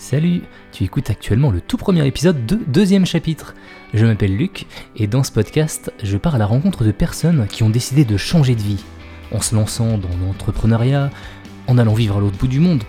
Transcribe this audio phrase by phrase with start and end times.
[0.00, 0.40] Salut,
[0.72, 3.54] tu écoutes actuellement le tout premier épisode de deuxième chapitre.
[3.92, 4.66] Je m'appelle Luc
[4.96, 8.16] et dans ce podcast, je pars à la rencontre de personnes qui ont décidé de
[8.16, 8.82] changer de vie,
[9.30, 11.10] en se lançant dans l'entrepreneuriat,
[11.68, 12.82] en allant vivre à l'autre bout du monde,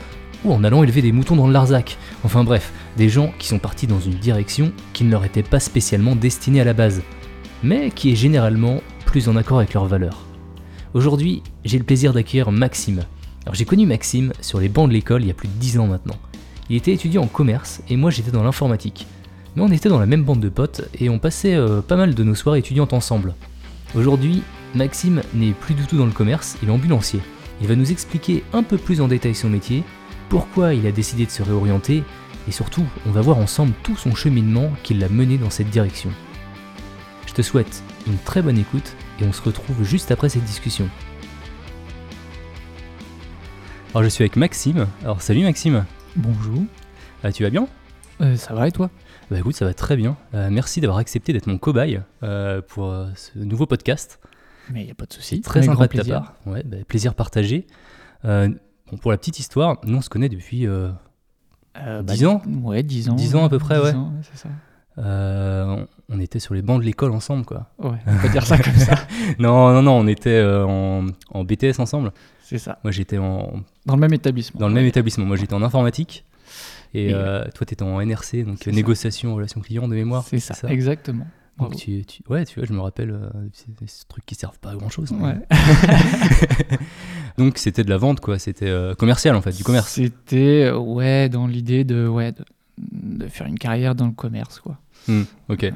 [0.45, 1.97] ou en allant élever des moutons dans le Larzac.
[2.23, 5.59] Enfin bref, des gens qui sont partis dans une direction qui ne leur était pas
[5.59, 7.01] spécialement destinée à la base,
[7.61, 10.25] mais qui est généralement plus en accord avec leurs valeurs.
[10.93, 13.04] Aujourd'hui, j'ai le plaisir d'accueillir Maxime.
[13.43, 15.78] Alors j'ai connu Maxime sur les bancs de l'école il y a plus de 10
[15.79, 16.15] ans maintenant.
[16.70, 19.07] Il était étudiant en commerce et moi j'étais dans l'informatique.
[19.56, 22.15] Mais on était dans la même bande de potes et on passait euh, pas mal
[22.15, 23.36] de nos soirées étudiantes ensemble.
[23.96, 24.43] Aujourd'hui,
[24.74, 27.19] Maxime n'est plus du tout dans le commerce, il est ambulancier.
[27.61, 29.83] Il va nous expliquer un peu plus en détail son métier,
[30.29, 32.03] pourquoi il a décidé de se réorienter
[32.47, 36.09] et surtout, on va voir ensemble tout son cheminement qui l'a mené dans cette direction.
[37.28, 40.89] Je te souhaite une très bonne écoute et on se retrouve juste après cette discussion.
[43.94, 44.88] Alors je suis avec Maxime.
[45.03, 45.85] Alors salut Maxime.
[46.15, 46.63] Bonjour.
[47.23, 47.67] Ah, tu vas bien?
[48.21, 48.89] Euh, ça va et toi?
[49.29, 50.17] Bah écoute, ça va très bien.
[50.33, 54.19] Euh, merci d'avoir accepté d'être mon cobaye euh, pour ce nouveau podcast.
[54.71, 55.41] Mais il n'y a pas de souci.
[55.41, 56.21] Très sympa de ta plaisir.
[56.21, 56.33] part.
[56.45, 57.65] Ouais, bah, plaisir partagé.
[58.23, 60.67] Bon, pour la petite histoire, nous on se connaît depuis.
[60.67, 60.89] euh,
[61.77, 63.15] Euh, 10 ans Ouais, 10 ans.
[63.15, 63.93] 10 ans à peu près, 10 ouais.
[63.93, 64.49] ans, ça.
[64.97, 67.67] Euh, on- était sur les bancs de l'école ensemble, quoi.
[67.80, 68.95] Ouais, on peut dire ça comme ça.
[69.39, 72.11] Non, non, non, on était euh, en, en BTS ensemble.
[72.44, 72.80] C'est ça.
[72.84, 74.59] Moi j'étais en, Dans le même établissement.
[74.59, 75.25] dans le même établissement.
[75.25, 76.25] Moi j'étais en informatique.
[76.94, 78.72] Et Et, euh, toi t'étais en NRC, donc ça.
[78.72, 80.25] négociation, relation client de mémoire.
[80.28, 81.25] C'est ça, exactement.
[81.58, 84.72] Donc tu, tu- ouais, tu vois, je me rappelle euh, ces, trucs qui servent pas
[84.72, 85.12] à grand chose.
[85.12, 85.36] Ouais.
[87.38, 88.39] Donc c'était de la vente, quoi.
[88.39, 89.89] C'était euh, commercial en fait, du commerce.
[89.92, 92.44] C'était, ouais, dans l'idée de, ouais, de,
[92.77, 94.77] de faire une carrière dans le commerce, quoi.
[95.08, 95.72] Hmm, ok.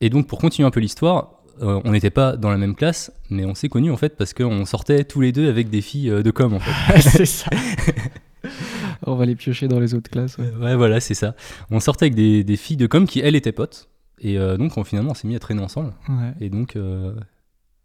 [0.00, 1.30] Et donc pour continuer un peu l'histoire,
[1.62, 4.34] euh, on n'était pas dans la même classe, mais on s'est connus en fait parce
[4.34, 7.00] qu'on sortait tous les deux avec des filles euh, de com en fait.
[7.08, 7.48] c'est ça.
[9.06, 10.36] on va les piocher dans les autres classes.
[10.38, 10.50] Ouais.
[10.60, 11.34] ouais, voilà, c'est ça.
[11.70, 13.88] On sortait avec des, des filles de com qui elles étaient potes.
[14.20, 15.92] Et euh, donc on, finalement on s'est mis à traîner ensemble.
[16.08, 16.32] Ouais.
[16.40, 17.14] Et donc, euh,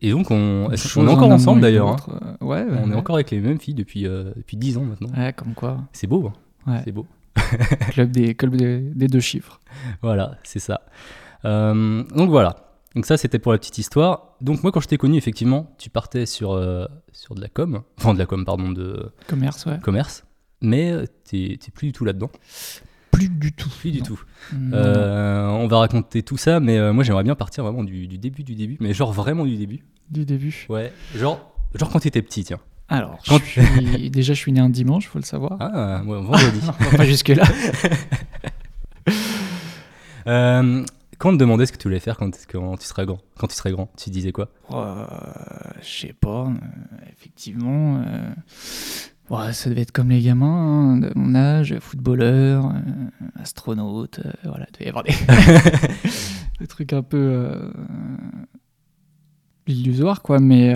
[0.01, 1.89] et donc on, on est en encore ensemble d'ailleurs.
[1.89, 2.37] hein.
[2.41, 5.09] Ouais, On est encore avec les mêmes filles depuis, depuis 10 ans maintenant.
[5.17, 5.77] Ouais, comme quoi.
[5.93, 6.31] C'est beau,
[6.67, 6.71] hein.
[6.71, 6.81] Ouais.
[6.85, 7.05] c'est beau.
[7.91, 9.59] Club des, club des, des deux chiffres.
[10.01, 10.81] Voilà, c'est ça.
[11.45, 12.55] Euh, donc voilà.
[12.95, 14.35] Donc ça, c'était pour la petite histoire.
[14.41, 17.81] Donc moi, quand je t'ai connu, effectivement, tu partais sur, euh, sur de la com,
[17.97, 19.79] enfin de la com, pardon, de Commerce, ouais.
[19.79, 20.25] commerce,
[20.61, 22.31] mais euh, t'es plus du tout là-dedans.
[23.11, 23.69] Plus du tout.
[23.79, 24.05] Plus du Non.
[24.05, 24.21] tout.
[24.73, 28.43] Euh, on va raconter tout ça, mais moi, j'aimerais bien partir vraiment du, du début
[28.43, 29.83] du début, mais genre vraiment du début.
[30.09, 30.65] du début.
[30.69, 30.91] Ouais.
[31.15, 32.59] Genre, genre quand t'étais petit, tiens.
[32.89, 35.57] Alors, Quand- je suis- déjà, je suis né un dimanche, faut le savoir.
[35.59, 36.59] Ah, ouais, vendredi.
[36.65, 37.43] Non, pas jusque-là.
[40.27, 40.83] Euh,
[41.17, 43.47] quand on te demandait ce que tu voulais faire quand, quand tu serais grand, quand
[43.47, 44.49] tu serais grand, tu disais quoi?
[44.71, 45.05] Euh,
[45.81, 48.03] je sais pas, euh, effectivement.
[48.05, 48.29] euh,
[49.29, 52.71] ouais, ça devait être comme les gamins hein, de mon âge, footballeur,
[53.41, 55.13] astronaute, voilà, il devait y avoir des,
[56.59, 57.71] des trucs un peu
[59.67, 60.39] illusoires, quoi.
[60.39, 60.75] Mais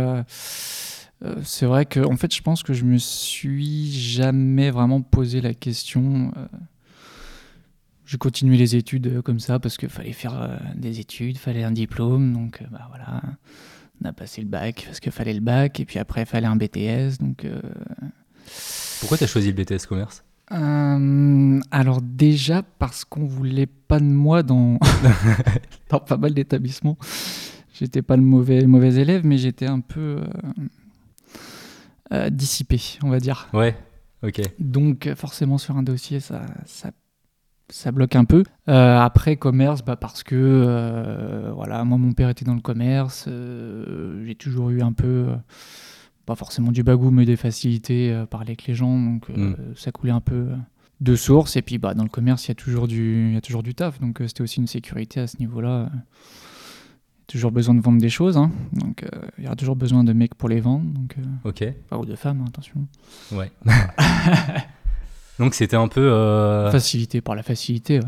[1.23, 5.41] euh, c'est vrai que, en fait, je pense que je me suis jamais vraiment posé
[5.41, 6.31] la question.
[6.37, 6.45] euh,
[8.05, 11.71] j'ai continué les études euh, comme ça parce qu'il fallait faire des études, fallait un
[11.71, 13.21] diplôme, donc bah voilà,
[14.01, 16.47] on a passé le bac parce qu'il fallait le bac, et puis après il fallait
[16.47, 17.47] un BTS, donc.
[18.99, 20.23] Pourquoi t'as choisi le BTS commerce?
[20.51, 24.77] Euh, alors déjà parce qu'on voulait pas de moi dans,
[25.89, 26.97] dans pas mal d'établissements.
[27.73, 30.25] J'étais pas le mauvais, mauvais élève, mais j'étais un peu euh,
[32.11, 33.47] euh, dissipé, on va dire.
[33.53, 33.75] Ouais.
[34.23, 34.41] Ok.
[34.59, 36.91] Donc euh, forcément sur un dossier, ça, ça,
[37.69, 38.43] ça bloque un peu.
[38.69, 43.27] Euh, après commerce, bah, parce que euh, voilà, moi mon père était dans le commerce,
[44.25, 45.27] j'ai toujours eu un peu,
[46.25, 49.55] pas forcément du bagou, mais des facilités à parler avec les gens, donc euh, Mm.
[49.75, 50.47] ça coulait un peu
[51.01, 51.57] de source.
[51.57, 53.63] Et puis bah, dans le commerce, il y a toujours du, il y a toujours
[53.63, 55.69] du taf, donc c'était aussi une sécurité à ce niveau-là.
[55.69, 55.87] euh.
[57.27, 58.51] Toujours besoin de vendre des choses, hein.
[58.73, 59.07] donc euh,
[59.37, 61.63] il y aura toujours besoin de mecs pour les vendre, donc, euh, Ok.
[61.85, 62.85] enfin, ou de femmes, hein, attention.
[63.31, 63.49] Ouais.
[65.39, 66.01] Donc c'était un peu.
[66.01, 68.05] euh, Facilité par la facilité, ouais.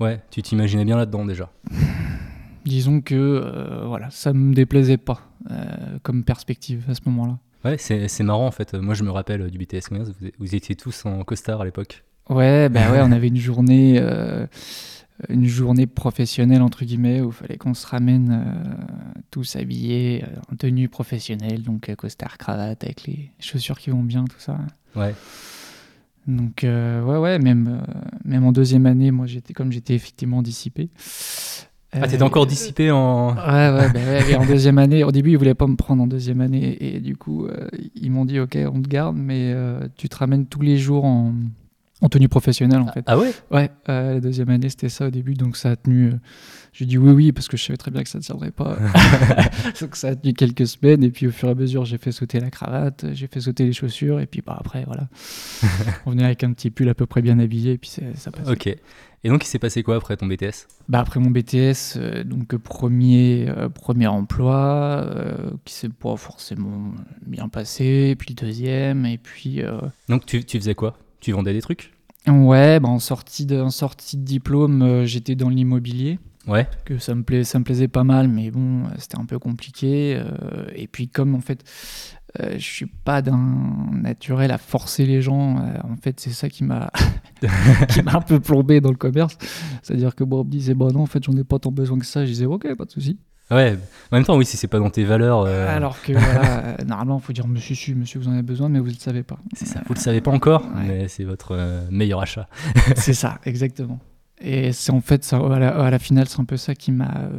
[0.00, 0.22] Ouais.
[0.30, 1.50] Tu t'imaginais bien là-dedans déjà.
[2.64, 5.20] Disons que voilà, ça me déplaisait pas
[6.02, 7.38] comme perspective à ce moment-là.
[7.64, 8.74] Ouais, c'est marrant en fait.
[8.74, 10.10] Moi, je me rappelle du BTS commerce.
[10.20, 12.02] Vous, vous étiez tous en costard à l'époque.
[12.30, 14.00] Ouais, bah ouais, on avait une journée,
[15.28, 18.84] une journée professionnelle entre guillemets où il fallait qu'on se ramène euh,
[19.30, 24.02] tous habillés euh, en tenue professionnelle, donc euh, costard, cravate avec les chaussures qui vont
[24.02, 24.58] bien, tout ça.
[24.96, 25.14] Ouais.
[26.26, 27.82] Donc euh, ouais, ouais, même
[28.24, 30.90] même en deuxième année, moi j'étais comme j'étais effectivement dissipé.
[31.92, 33.36] Ah, t'étais encore dissipé en.
[33.36, 36.02] Ouais, ouais, bah ouais, et en deuxième année, au début, ils voulaient pas me prendre
[36.02, 37.46] en deuxième année, et du coup,
[37.94, 39.54] ils m'ont dit, ok, on te garde, mais
[39.96, 41.34] tu te ramènes tous les jours en,
[42.00, 43.04] En tenue professionnelle, en fait.
[43.06, 43.32] Ah ouais?
[43.52, 46.08] Ouais, euh, la deuxième année, c'était ça au début, donc ça a tenu.
[46.08, 46.18] euh,
[46.72, 48.76] J'ai dit oui, oui, parce que je savais très bien que ça ne tiendrait pas.
[49.80, 52.10] donc ça a tenu quelques semaines, et puis au fur et à mesure, j'ai fait
[52.10, 55.08] sauter la cravate, j'ai fait sauter les chaussures, et puis bah, après, voilà.
[56.06, 58.50] On venait avec un petit pull à peu près bien habillé, et puis ça passait.
[58.50, 58.66] Ok.
[58.66, 62.52] Et donc, il s'est passé quoi après ton BTS Bah, après mon BTS, euh, donc
[62.54, 65.06] euh, premier, premier emploi,
[65.64, 66.92] qui s'est pas forcément
[67.24, 69.62] bien passé, puis le deuxième, et puis.
[70.08, 70.98] Donc, tu, tu faisais quoi?
[71.24, 71.90] Tu vendais des trucs
[72.26, 76.18] Ouais, bah, en, sortie de, en sortie de diplôme, euh, j'étais dans l'immobilier.
[76.46, 76.68] Ouais.
[76.84, 80.16] que ça me, plaît, ça me plaisait pas mal, mais bon, c'était un peu compliqué.
[80.16, 81.64] euh, et puis comme en fait,
[82.40, 83.38] euh, je suis pas d'un
[83.90, 86.92] naturel à forcer les gens, euh, en fait, c'est ça qui m'a
[87.88, 89.38] qui m'a un peu plombé dans le commerce.
[89.82, 91.98] C'est-à-dire que bon, on me disait, bon non, en fait, j'en ai pas tant besoin
[91.98, 92.26] que ça.
[92.26, 93.18] Je disais, ok, pas de souci.
[93.50, 93.76] Ouais.
[94.10, 95.40] En même temps, oui, si c'est pas dans tes valeurs.
[95.46, 98.42] euh, Alors que voilà, euh, normalement, il faut dire, monsieur, si, monsieur, vous en avez
[98.42, 99.38] besoin, mais vous ne le savez pas.
[99.54, 99.80] C'est ça.
[99.86, 100.84] Vous le savez pas encore, Ouais.
[100.86, 102.48] mais c'est votre euh, meilleur achat.
[102.96, 103.98] C'est ça, exactement.
[104.40, 106.90] Et c'est en fait, ça, à, la, à la finale, c'est un peu ça qui
[106.90, 107.30] m'a euh,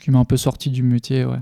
[0.00, 1.24] qui m'a un peu sorti du métier.
[1.24, 1.38] Ouais.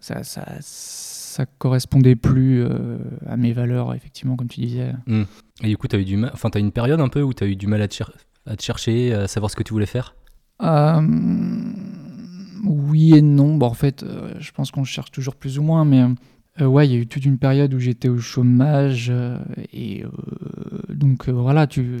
[0.00, 4.92] Ça, ça, ça correspondait plus euh, à mes valeurs, effectivement, comme tu disais.
[5.62, 6.30] Et du coup, t'as eu du mal.
[6.34, 8.10] Enfin, t'as eu une période un peu où t'as eu du mal à te, cher-
[8.46, 10.16] à te chercher, à savoir ce que tu voulais faire?
[10.60, 11.00] Euh,
[12.64, 13.56] oui et non.
[13.56, 16.04] Bon, en fait, euh, je pense qu'on cherche toujours plus ou moins, mais
[16.60, 19.38] euh, ouais, il y a eu toute une période où j'étais au chômage euh,
[19.72, 20.04] et
[20.88, 21.98] donc voilà, tu,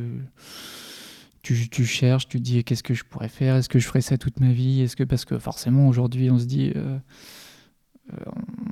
[1.42, 4.18] tu tu cherches, tu dis qu'est-ce que je pourrais faire, est-ce que je ferais ça
[4.18, 6.72] toute ma vie, est-ce que parce que forcément aujourd'hui on se dit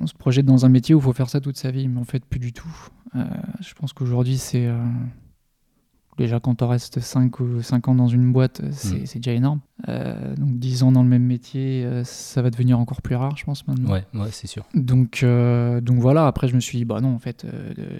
[0.01, 1.99] on se projette dans un métier où il faut faire ça toute sa vie, mais
[1.99, 2.89] en fait plus du tout.
[3.13, 4.69] Je pense qu'aujourd'hui c'est
[6.17, 9.19] Déjà, quand on reste 5 ou 5 ans dans une boîte, c'est Mm.
[9.19, 9.59] déjà énorme.
[9.87, 13.37] Euh, donc 10 ans dans le même métier, euh, ça va devenir encore plus rare,
[13.37, 13.91] je pense, maintenant.
[13.91, 14.65] Ouais, ouais, c'est sûr.
[14.73, 17.45] Donc, euh, donc voilà, après, je me suis dit, bah non, en fait,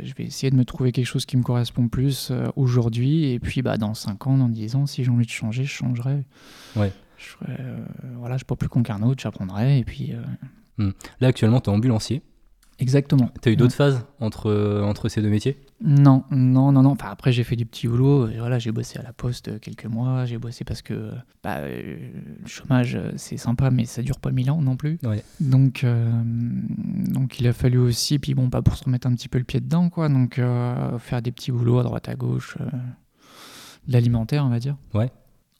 [0.03, 3.31] je vais essayer de me trouver quelque chose qui me correspond plus aujourd'hui.
[3.31, 5.69] Et puis, bah, dans 5 ans, dans 10 ans, si j'ai envie de changer, je
[5.71, 6.25] changerai.
[6.75, 6.91] Ouais.
[7.17, 7.45] Je
[8.17, 9.79] voilà, je suis pas plus con qu'un autre, j'apprendrai.
[9.79, 10.13] Et puis,
[10.79, 12.21] euh, Là, actuellement, t'es ambulancier.
[12.79, 13.29] Exactement.
[13.41, 13.57] T'as eu Ouais.
[13.57, 15.57] d'autres phases entre, euh, entre ces deux métiers?
[15.83, 16.91] Non, non, non, non.
[16.91, 18.27] Enfin, après, j'ai fait du petit boulot.
[18.29, 20.25] Et Voilà, j'ai bossé à la poste euh, quelques mois.
[20.25, 21.11] J'ai bossé parce que
[21.43, 21.97] bah, euh,
[22.41, 24.97] le chômage, c'est sympa, mais ça dure pas mille ans non plus.
[25.03, 25.23] Ouais.
[25.39, 29.29] Donc, euh, donc, il a fallu aussi, puis bon, pas pour se remettre un petit
[29.29, 30.09] peu le pied dedans, quoi.
[30.09, 32.57] Donc, euh, faire des petits boulots à droite à gauche,
[33.87, 34.75] de l'alimentaire, on va dire.
[34.93, 35.11] Ouais.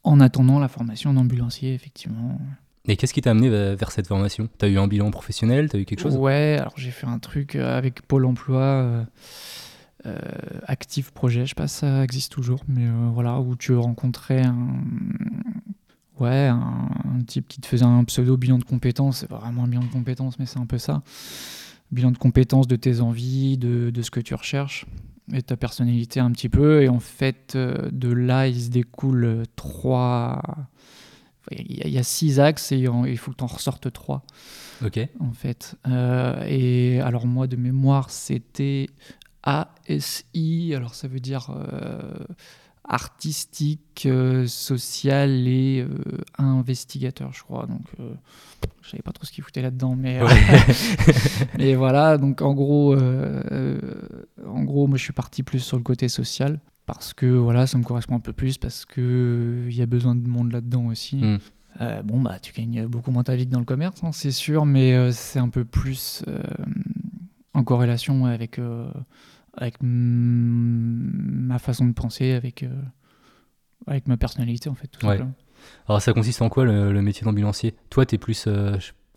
[0.04, 2.40] En attendant la formation d'ambulancier, effectivement.
[2.88, 4.48] Et qu'est-ce qui t'a amené vers cette formation?
[4.58, 5.70] T'as eu un bilan professionnel?
[5.70, 6.16] T'as eu quelque chose?
[6.16, 9.04] Ouais, alors j'ai fait un truc euh, avec Pôle emploi, euh,
[10.06, 10.18] euh,
[10.68, 14.46] Active Projet, je sais pas si ça existe toujours, mais euh, voilà, où tu rencontrais
[14.46, 14.82] un,
[16.20, 16.90] ouais, un,
[17.28, 20.40] type qui te faisait un pseudo bilan de compétences, c'est vraiment un bilan de compétences,
[20.40, 21.04] mais c'est un peu ça.
[21.92, 24.86] Bilan de compétences de tes envies, de, de ce que tu recherches
[25.34, 26.84] et ta personnalité un petit peu.
[26.84, 30.42] Et en fait, de là, il se découle trois.
[31.52, 33.92] Il y, a- il y a six axes et il faut que tu en ressortes
[33.94, 34.24] trois
[34.86, 35.00] Ok.
[35.20, 35.76] en fait.
[35.88, 38.88] Euh, et alors moi, de mémoire, c'était
[39.44, 42.02] ASI, alors ça veut dire euh,
[42.84, 47.66] artistique, euh, social et euh, investigateur, je crois.
[47.66, 47.82] Donc,
[48.82, 50.28] je savais pas trop ce qu'il foutait là-dedans, mais, euh,
[51.58, 52.18] mais voilà.
[52.18, 57.14] Donc, en gros, en gros, moi, je suis parti plus sur le côté social parce
[57.14, 60.16] que voilà, ça me correspond un peu plus parce que euh, il y a besoin
[60.16, 61.18] de monde là-dedans aussi.
[61.18, 61.38] Mm.
[61.82, 64.32] Euh, bon, bah, tu gagnes beaucoup moins ta vie que dans le commerce, hein, c'est
[64.32, 66.42] sûr, mais euh, c'est un peu plus euh,
[67.54, 68.90] en corrélation avec, euh,
[69.54, 72.70] avec ma façon de penser, avec, euh,
[73.86, 75.18] avec ma personnalité, en fait, tout Ouais.
[75.18, 75.34] simplement.
[75.88, 77.76] Alors, ça consiste en quoi le, le métier d'ambulancier?
[77.90, 78.48] Toi, t'es plus.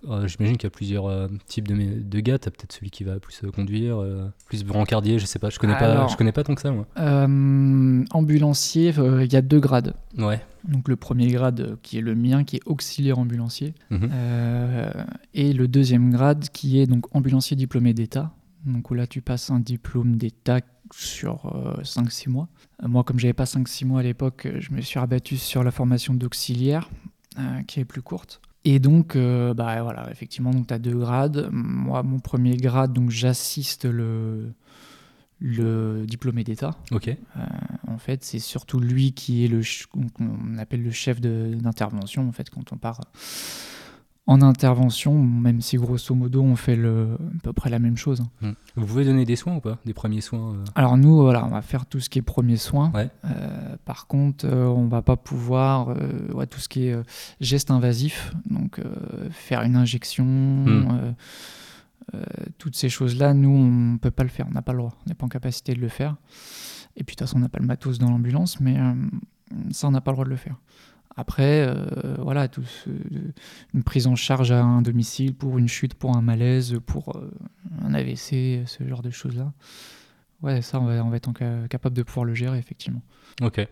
[0.09, 2.39] Euh, J'imagine qu'il y a plusieurs euh, types de, de gars.
[2.39, 5.51] T'as peut-être celui qui va plus euh, conduire, euh, plus brancardier, je sais pas.
[5.51, 6.87] Je connais, pas, je connais pas tant que ça, moi.
[8.13, 9.95] Ambulancier, il y a deux grades.
[10.19, 10.41] Ouais.
[10.65, 14.11] Donc le premier grade qui est le mien, qui est auxiliaire ambulancier, Mhm.
[15.35, 18.33] Et le deuxième grade qui est donc ambulancier diplômé d'État.
[18.67, 20.61] Donc où là tu passes un diplôme d'État
[20.93, 22.49] sur 5-6 mois.
[22.83, 26.15] Moi comme j'avais pas 5-6 mois à l'époque, je me suis rabattu sur la formation
[26.15, 26.91] d'auxiliaire
[27.67, 28.41] qui est plus courte.
[28.65, 31.49] Et donc, euh, bah voilà, effectivement, tu as deux grades.
[31.51, 34.53] Moi, mon premier grade, donc j'assiste le,
[35.39, 36.77] le diplômé d'État.
[36.93, 37.09] Ok.
[37.09, 37.17] Euh,
[37.89, 39.63] en fait, c'est surtout lui qui est le,
[40.13, 42.29] qu'on appelle le chef d'intervention.
[42.29, 43.01] En fait, quand on part
[44.31, 48.23] en intervention, même si grosso modo on fait le, à peu près la même chose.
[48.41, 48.51] Mm.
[48.77, 51.49] Vous pouvez donner des soins ou pas Des premiers soins euh Alors nous, voilà, on
[51.49, 52.93] va faire tout ce qui est premiers soins.
[52.95, 53.11] Ouais.
[53.25, 55.97] Euh, par contre, euh, on va pas pouvoir
[56.33, 56.97] ouais, tout ce qui est
[57.41, 58.81] geste invasif, donc
[59.33, 60.65] faire une injection,
[62.15, 62.21] euh,
[62.59, 65.09] toutes ces choses-là, nous on peut pas le faire, on n'a pas le droit, on
[65.09, 66.15] n'est pas en capacité de le faire.
[66.97, 68.77] Et puis de toute façon, on n'a pas le matos dans l'ambulance, mais
[69.73, 70.55] ça, on n'a pas le droit de le faire.
[71.17, 72.89] Après, euh, voilà, tout ce-
[73.75, 77.31] une prise en charge à un domicile pour une chute, pour un malaise, pour euh,
[77.83, 79.53] un AVC, ce genre de choses-là.
[80.43, 81.31] Ouais, ça, on va, on va être
[81.69, 83.03] capable de pouvoir le gérer, effectivement.
[83.43, 83.67] Ok.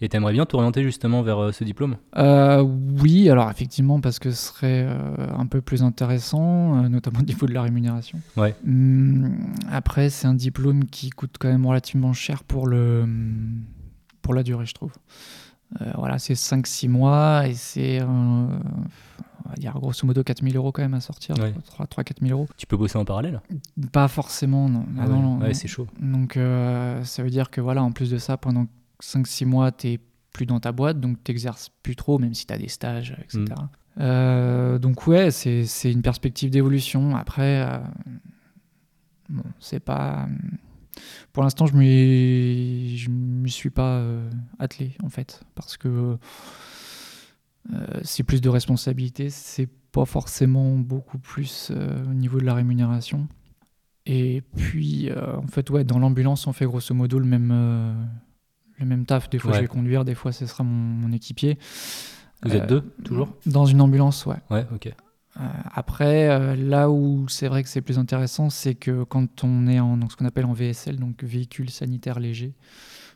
[0.00, 1.96] Et t'aimerais bien t'orienter justement vers euh, ce diplôme?
[2.16, 7.46] Euh, oui, alors effectivement, parce que ce serait un peu plus intéressant, notamment au niveau
[7.46, 8.20] de la rémunération.
[8.36, 8.54] Ouais.
[8.66, 9.36] Hum,
[9.70, 13.06] après, c'est un diplôme qui coûte quand même relativement cher pour, le,
[14.22, 14.92] pour la durée, je trouve.
[15.80, 18.48] Euh, voilà, c'est 5-6 mois et c'est, on
[19.48, 21.52] va dire, grosso modo 4000 euros quand même à sortir, Ouais.
[21.78, 22.48] 3-4 000 euros.
[22.56, 23.40] Tu peux bosser en parallèle
[23.92, 24.84] Pas forcément, non.
[24.98, 25.54] Ah ouais, non, non, Ouais, non.
[25.54, 25.86] c'est chaud.
[26.00, 28.66] Donc euh, ça veut dire que voilà, en plus de ça, pendant
[29.02, 29.98] 5-6 mois, tu
[30.32, 33.16] plus dans ta boîte, donc tu n'exerces plus trop, même si tu as des stages,
[33.22, 33.38] etc.
[33.40, 33.68] Mm.
[34.00, 37.14] Euh, donc ouais, c'est c'est une perspective d'évolution.
[37.14, 37.78] Après, euh,
[39.28, 40.26] bon, c'est pas...
[41.32, 43.08] Pour l'instant, je ne
[43.42, 46.16] me suis pas euh, attelé, en fait, parce que
[47.72, 52.54] euh, c'est plus de responsabilité, c'est pas forcément beaucoup plus euh, au niveau de la
[52.54, 53.28] rémunération.
[54.06, 58.06] Et puis, en fait, ouais, dans l'ambulance, on fait grosso modo le même,
[58.78, 59.30] le même taf.
[59.30, 59.56] Des fois, Ouais.
[59.56, 61.58] je vais conduire, des fois, ce sera mon, mon équipier.
[62.42, 63.34] Vous êtes deux, toujours?
[63.46, 64.36] Dans une ambulance, ouais.
[64.50, 64.92] Ouais, ok.
[65.40, 69.66] Euh, après, euh, là où c'est vrai que c'est plus intéressant, c'est que quand on
[69.66, 72.54] est en donc, ce qu'on appelle en VSL, donc véhicule sanitaire léger,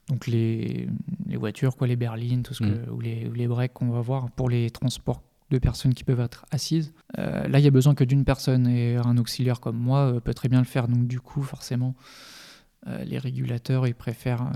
[0.09, 0.89] donc les,
[1.27, 4.01] les voitures, quoi, les berlines, tout ce que, ou, les, ou les breaks qu'on va
[4.01, 6.93] voir pour les transports de personnes qui peuvent être assises.
[7.19, 10.21] Euh, là, il y a besoin que d'une personne et un auxiliaire comme moi euh,
[10.21, 10.89] peut très bien le faire.
[10.89, 11.95] Donc du coup, forcément,
[12.87, 14.51] euh, les régulateurs, ils préfèrent,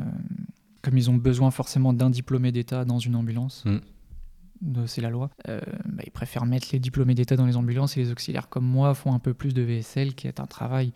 [0.83, 3.79] comme ils ont besoin forcément d'un diplômé d'État dans une ambulance, Mm.
[4.87, 8.01] C'est la loi, euh, bah, ils préfèrent mettre les diplômés d'État dans les ambulances et
[8.01, 10.93] les auxiliaires comme moi font un peu plus de VSL, qui est un travail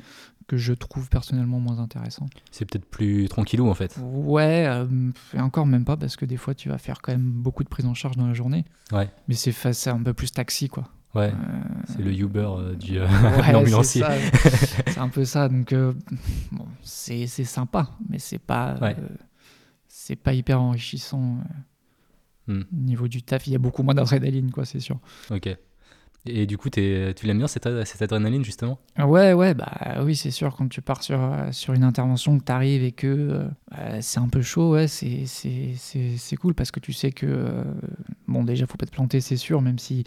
[0.46, 2.26] que je trouve personnellement moins intéressant.
[2.52, 3.98] C'est peut-être plus tranquillou en fait.
[4.00, 4.86] Ouais, euh,
[5.34, 7.68] et encore même pas, parce que des fois tu vas faire quand même beaucoup de
[7.68, 8.64] prise en charge dans la journée.
[8.92, 9.10] Ouais.
[9.26, 10.88] Mais c'est un peu plus taxi, quoi.
[11.16, 13.06] Ouais, Euh, c'est le Uber euh, du euh,
[13.40, 14.04] ouais, l'ambulancier.
[14.86, 15.48] c'est un peu ça.
[15.48, 15.74] Donc,
[16.52, 18.94] bon, c'est sympa, mais c'est pas, Ouais.
[19.88, 21.38] c'est pas hyper enrichissant
[22.48, 22.60] Hmm.
[22.72, 23.46] au niveau du taf.
[23.46, 24.98] Il y a beaucoup moins d'adrénaline, quoi, c'est sûr.
[25.30, 25.48] Ok.
[26.28, 28.80] Et du coup, t'es- tu l'aimes bien cette, cette adrénaline justement?
[28.98, 29.70] Ouais, ouais, bah
[30.02, 30.54] oui, c'est sûr.
[30.56, 33.48] Quand tu pars sur, euh, sur une intervention, que tu arrives et que euh,
[33.78, 35.24] euh, c'est un peu chaud, ouais, c'est-
[36.36, 37.64] cool parce que tu sais que, euh,
[38.26, 40.02] bon, déjà, faut pas te planter, c'est sûr, même si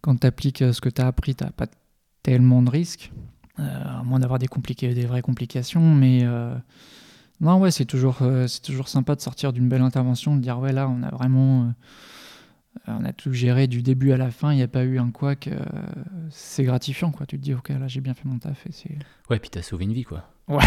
[0.00, 1.66] quand tu appliques ce que tu as appris, tu pas
[2.22, 3.12] tellement de risques,
[3.60, 3.62] euh,
[4.00, 4.48] à moins d'avoir des,
[4.94, 5.94] des vraies complications.
[5.94, 6.24] Mais
[7.40, 10.58] non, ouais, c'est toujours, euh, c'est toujours sympa de sortir d'une belle intervention, de dire,
[10.58, 11.64] ouais, là, on a vraiment.
[11.64, 11.70] euh,
[12.86, 15.10] on a tout géré du début à la fin, il n'y a pas eu un
[15.10, 15.48] couac.
[15.48, 15.58] euh,
[16.30, 17.26] c'est gratifiant, quoi.
[17.26, 18.66] Tu te dis, ok, là, j'ai bien fait mon taf.
[18.66, 18.96] Et c'est
[19.28, 20.24] Ouais, puis t'as sauvé une vie quoi.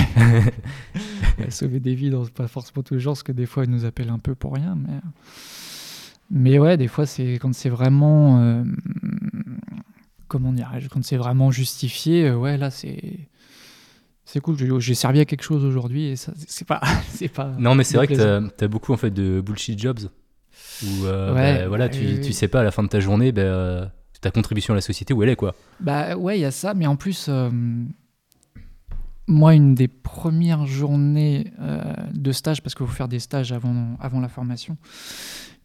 [1.50, 3.86] sauver des vies, dans, pas forcément tous les jours, parce que des fois, ils nous
[3.86, 4.76] appellent un peu pour rien.
[4.76, 5.00] Mais,
[6.30, 8.40] mais ouais, des fois, c'est quand c'est vraiment.
[8.42, 8.64] euh,
[10.28, 13.20] comment dire Quand c'est vraiment justifié, ouais, là, c'est.
[14.34, 17.54] C'est cool, j'ai- servi à quelque chose aujourd'hui et ça, c'est- pas, c'est pas.
[17.60, 20.00] Non, mais c'est vrai que t'as as beaucoup en fait de bullshit jobs
[20.84, 23.00] où euh, Ouais, bah, voilà, bah, tu, tu sais pas à la fin de ta
[23.00, 23.86] journée bah, euh,
[24.22, 25.54] ta contribution à la société où elle est quoi.
[25.80, 27.52] Bah ouais, il y a ça, mais en plus, euh,
[29.28, 33.98] moi, une des premières journées euh, de stage, parce qu'il faut faire des stages avant,
[34.00, 34.78] avant la formation,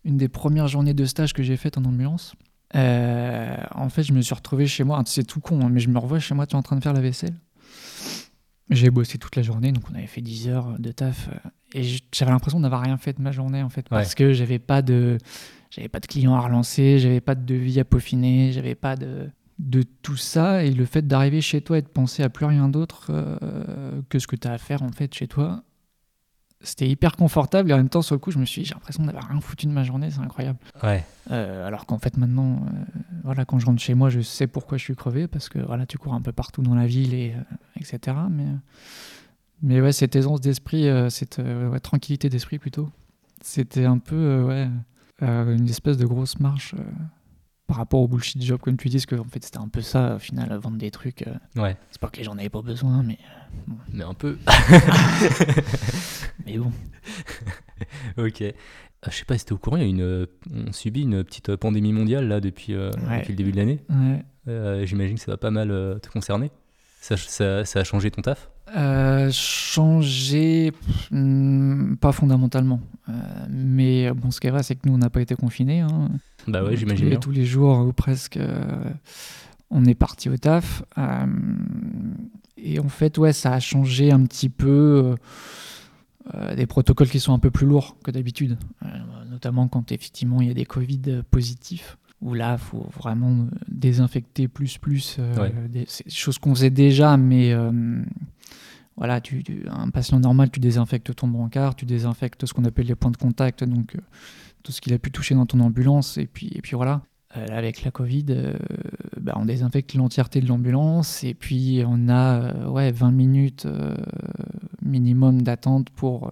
[0.04, 2.34] une des premières journées de stage que j'ai faites en ambulance,
[2.74, 5.98] en fait, je me suis retrouvé chez moi, c'est tout con, hein, mais je me
[5.98, 7.34] revois chez moi, tu es en train de faire la vaisselle.
[8.70, 11.82] J'ai bossé toute la journée, donc on avait fait 10 heures de taf, euh, et
[12.12, 15.18] j'avais l'impression d'avoir rien fait de ma journée, en fait, parce que j'avais pas de...
[15.70, 19.28] J'avais pas de clients à relancer, j'avais pas de devis à peaufiner, j'avais pas de,
[19.58, 20.64] de tout ça.
[20.64, 24.18] Et le fait d'arriver chez toi et de penser à plus rien d'autre euh, que
[24.18, 25.62] ce que tu as à faire en fait chez toi,
[26.60, 27.70] c'était hyper confortable.
[27.70, 29.40] Et en même temps, sur le coup, je me suis dit, j'ai l'impression d'avoir rien
[29.40, 30.58] foutu de ma journée, c'est incroyable.
[30.82, 31.04] Ouais.
[31.30, 34.78] Euh, alors qu'en fait, maintenant, euh, voilà, quand je rentre chez moi, je sais pourquoi
[34.78, 37.34] je suis crevé parce que voilà, tu cours un peu partout dans la ville, et,
[37.34, 38.16] euh, etc.
[38.30, 38.46] Mais,
[39.62, 42.88] mais ouais, cette aisance d'esprit, cette ouais, tranquillité d'esprit plutôt,
[43.40, 44.68] c'était un peu ouais,
[45.20, 46.74] une espèce de grosse marche
[47.68, 49.82] par rapport au bullshit job, comme tu dis, parce que en fait, c'était un peu
[49.82, 51.22] ça, au final, vendre des trucs.
[51.28, 51.76] euh, Ouais.
[51.90, 53.18] c'est pas que les gens n'avaient pas besoin, mais,
[53.92, 54.36] Mais un peu.
[56.46, 56.72] mais bon.
[58.26, 58.42] ok.
[58.42, 58.52] Euh,
[59.06, 61.22] Je sais pas si t'es au courant, il y a une, euh, on subit une
[61.24, 63.18] petite pandémie mondiale là depuis, euh, Ouais.
[63.18, 63.80] depuis le début de l'année.
[63.88, 64.24] Ouais.
[64.48, 66.50] Euh, J'imagine que ça va pas mal euh, te concerner.
[67.00, 68.50] Ça, ça, ça a changé ton taf?
[68.76, 72.80] Euh, changer, pff, hmm, pas fondamentalement.
[73.08, 73.12] Euh,
[73.48, 75.80] mais bon, ce qui est vrai, c'est que nous, on n'a pas été confinés.
[75.80, 76.10] hein.
[76.46, 77.18] Bah ouais, tous j'imagine bien.
[77.18, 78.64] tous les jours ou presque, euh,
[79.70, 80.82] on est parti au taf.
[80.98, 81.26] Euh,
[82.58, 85.14] et en fait, ouais, ça a changé un petit peu.
[86.56, 88.58] des protocoles qui sont un peu plus lourds que d'habitude,
[89.30, 94.48] notamment quand effectivement il y a des Covid positifs, où là, il faut vraiment désinfecter
[94.48, 95.52] plus, plus, euh, Ouais.
[95.68, 98.02] des, c'est des choses qu'on faisait déjà, mais euh,
[98.96, 102.86] voilà, tu, tu- un patient normal, tu désinfectes ton brancard, tu désinfectes ce qu'on appelle
[102.86, 104.00] les points de contact, donc euh,
[104.64, 107.02] tout ce qu'il a pu toucher dans ton ambulance, et puis, et puis voilà.
[107.36, 108.54] Euh, là, avec la Covid, euh,
[109.20, 113.94] bah, on désinfecte l'entièreté de l'ambulance et puis on a euh, ouais, 20 minutes euh,
[114.82, 116.30] minimum d'attente pour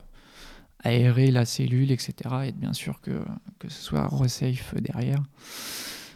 [0.86, 2.14] aérer la cellule, etc.
[2.44, 3.22] Et être bien sûr que,
[3.58, 5.22] que ce soit resafe derrière.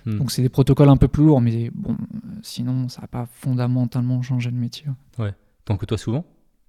[0.06, 0.18] Hmm.
[0.18, 1.96] Donc c'est des protocoles un peu plus lourds, mais bon,
[2.42, 4.86] sinon ça n'a pas fondamentalement changé le métier.
[5.64, 6.24] T'en côtoies souvent?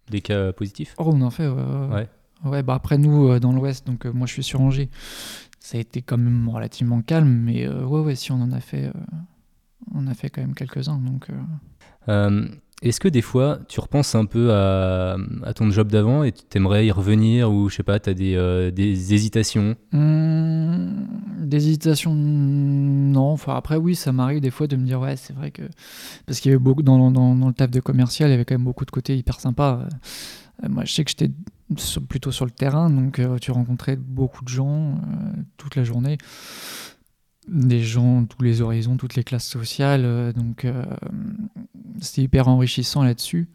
[0.09, 0.93] Des cas positifs?
[0.97, 1.63] Oh, on en fait, ouais.
[1.63, 1.87] ouais.
[1.95, 2.09] Ouais.
[2.43, 4.89] Ouais, bah après nous, euh, dans l'Ouest, donc euh, moi je suis sur Angers,
[5.59, 8.59] ça a été quand même relativement calme, mais euh, ouais, ouais, si on en a
[8.59, 8.91] fait,
[9.93, 10.97] on a fait quand même quelques-uns.
[10.97, 11.33] Donc, euh,
[12.09, 12.47] Euh,
[12.81, 15.15] Est-ce que des fois, tu repenses un peu à,
[15.55, 18.71] ton job d'avant et tu t'aimerais y revenir ou je sais pas, t'as des, euh,
[18.71, 19.75] des hésitations?
[19.93, 21.07] Hum,
[21.37, 23.33] D'hésitation, non.
[23.33, 25.61] Enfin, après, oui, ça m'arrive des fois de me dire, ouais, c'est vrai que.
[26.25, 26.81] Parce qu'il y avait beaucoup.
[26.81, 29.39] Dans, dans, le taf de commercial, il y avait quand même beaucoup de côtés hyper
[29.39, 29.85] sympas.
[30.63, 31.31] Euh, moi, je sais que j'étais
[32.09, 34.99] plutôt sur le terrain, donc euh, tu rencontrais beaucoup de gens
[35.57, 36.17] toute la journée.
[37.47, 40.03] Des gens, tous les horizons, toutes les classes sociales.
[40.05, 40.85] euh, donc, euh,
[41.99, 43.47] c'était hyper enrichissant là-dessus.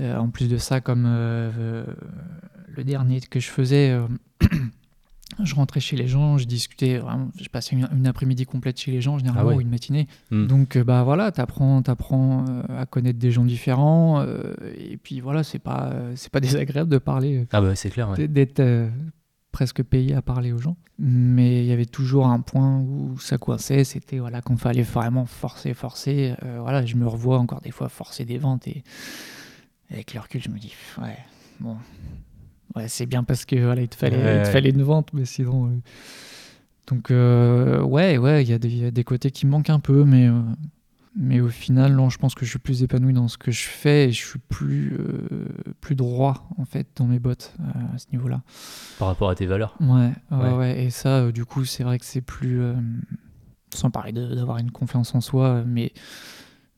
[0.00, 3.96] Euh, en plus de ça, comme le dernier que je faisais.
[5.42, 8.90] je rentrais chez les gens, je discutais vraiment, je passais une, une après-midi complète chez
[8.92, 9.56] les gens, généralement, Ah ouais.
[9.56, 10.06] ou une matinée.
[10.30, 10.46] Hmm.
[10.46, 15.42] Donc, bah voilà, t'apprends, t'apprends euh, à connaître des gens différents, euh, et puis voilà,
[15.42, 18.28] c'est pas, c'est pas désagréable de parler, Ah bah c'est clair, ouais.
[18.28, 18.88] d'être euh,
[19.54, 20.76] presque payé à parler aux gens.
[20.98, 25.26] Mais il y avait toujours un point où ça coinçait, c'était voilà, qu'on fallait vraiment
[25.26, 26.34] forcer, forcer.
[26.42, 28.82] Euh, voilà, je me revois encore des fois forcer des ventes, et
[29.90, 31.16] avec le recul, je me dis, ouais,
[31.60, 31.76] bon.
[32.74, 35.12] Ouais, c'est bien parce que voilà, il te fallait, Ouais, il te fallait une vente,
[35.12, 35.66] mais sinon.
[35.66, 35.70] euh,
[36.88, 39.52] Donc, euh, ouais, ouais, il y, a des- il y a des côtés qui me
[39.52, 40.40] manquent un peu, mais, euh,
[41.16, 43.62] mais au final, non, je pense que je suis plus épanoui dans ce que je
[43.68, 45.46] fais et je suis plus, euh,
[45.80, 48.42] plus droit, en fait, dans mes bottes euh, à ce niveau-là.
[48.98, 49.76] Par rapport à tes valeurs.
[49.80, 50.52] Ouais, ouais, Ouais.
[50.56, 50.84] ouais.
[50.84, 52.60] Et ça, euh, du coup, c'est vrai que c'est plus.
[52.60, 52.74] euh,
[53.74, 55.92] sans parler d'avoir une confiance en soi, mais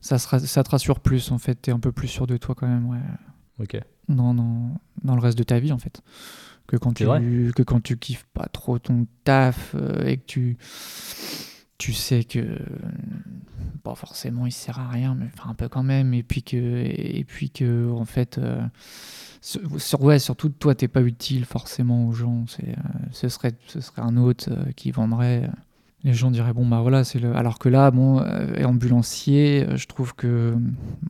[0.01, 1.55] ça, se ra- ça te rassure plus, en fait.
[1.57, 2.99] T'es un peu plus sûr de toi, quand même, ouais.
[3.61, 3.79] Ok.
[4.09, 4.71] Dans, dans,
[5.03, 6.01] dans le reste de ta vie, en fait.
[6.67, 7.05] Que quand, tu,
[7.55, 10.57] que quand tu kiffes pas trop ton taf et que tu.
[11.79, 12.59] Tu sais que.
[13.83, 16.15] Pas forcément, il sert à rien, mais enfin, un peu quand même.
[16.15, 16.57] Et puis que.
[16.57, 18.39] Et puis que, en fait.
[18.39, 18.61] euh,
[19.41, 22.45] sur- sur, ouais, surtout toi, t'es pas utile forcément aux gens.
[22.49, 22.75] C'est, euh,
[23.13, 25.49] ce, serait, ce serait un autre euh, qui vendrait.
[26.07, 27.35] Les gens diraient bon bah voilà c'est le.
[27.37, 30.55] Alors que là bon euh, ambulancier, euh, je trouve que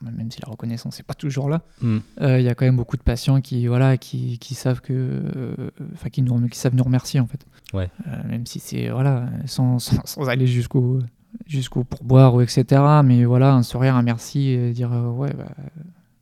[0.03, 1.99] même si la reconnaissance n'est pas toujours là, Hmm.
[2.23, 4.93] euh, il y a quand même beaucoup de patients qui voilà qui, qui savent que
[4.93, 7.45] euh, enfin qui nous qui savent nous remercier en fait.
[7.75, 7.91] Ouais.
[8.27, 11.01] Même si c'est voilà sans, sans, sans aller jusqu'au
[11.47, 12.65] jusqu'au pourboire ou etc.
[13.05, 15.53] Mais voilà un sourire, un merci, et dire ouais bah,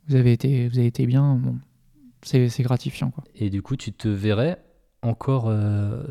[0.08, 1.36] vous avez été vous avez été bien.
[1.36, 1.54] Bon,
[2.22, 3.22] c'est c'est gratifiant quoi.
[3.36, 4.58] Et du coup, tu te verrais
[5.02, 5.52] encore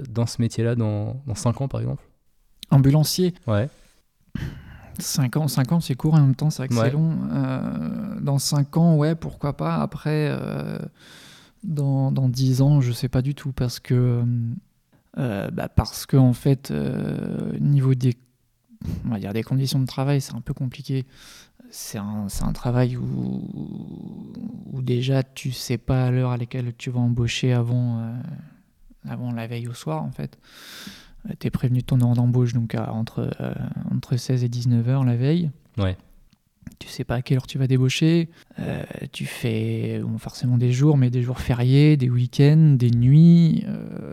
[0.10, 2.04] dans ce métier-là dans, dans 5 ans, par exemple?
[2.73, 3.33] Ambulancier.
[3.47, 3.69] Ouais.
[4.99, 6.86] 5 ans, 5 ans c'est court en même temps c'est vrai que Ouais.
[6.86, 7.17] c'est long.
[7.31, 9.75] Euh, dans 5 ans, ouais, pourquoi pas.
[9.75, 10.77] Après, euh,
[11.63, 14.23] dans, dans 10 ans, je sais pas du tout parce que,
[15.17, 16.71] euh, bah, parce que en fait,
[17.59, 18.15] niveau des,
[19.05, 21.05] on va dire des conditions de travail, c'est un peu compliqué.
[21.71, 24.31] C'est un, travail où,
[24.71, 28.13] où déjà tu sais pas à l'heure à laquelle tu vas embaucher avant,
[29.09, 30.38] avant la veille au soir en fait.
[31.39, 33.53] Tu es prévenu de ton heure d'embauche donc à- entre, euh,
[33.95, 35.51] entre 16 et 19 heures la veille.
[35.77, 35.95] Ouais.
[36.79, 38.29] Tu sais pas à quelle heure tu vas débaucher.
[38.59, 43.63] Euh, tu fais bon, forcément des jours, mais des jours fériés, des week-ends, des nuits.
[43.67, 44.12] Euh,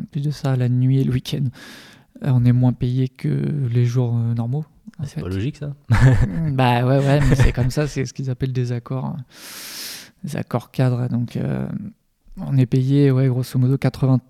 [0.00, 1.44] en plus de ça, la nuit et le week-end,
[2.24, 3.28] euh, on est moins payé que
[3.70, 4.64] les jours normaux.
[4.98, 5.74] en C'est pas logique, ça
[6.52, 9.16] bah ouais, ouais, mais c'est comme ça, c'est ce qu'ils appellent des accords,
[10.24, 11.08] des accords cadres.
[11.08, 11.38] Donc
[12.38, 14.20] on est payé, ouais, grosso modo, 80%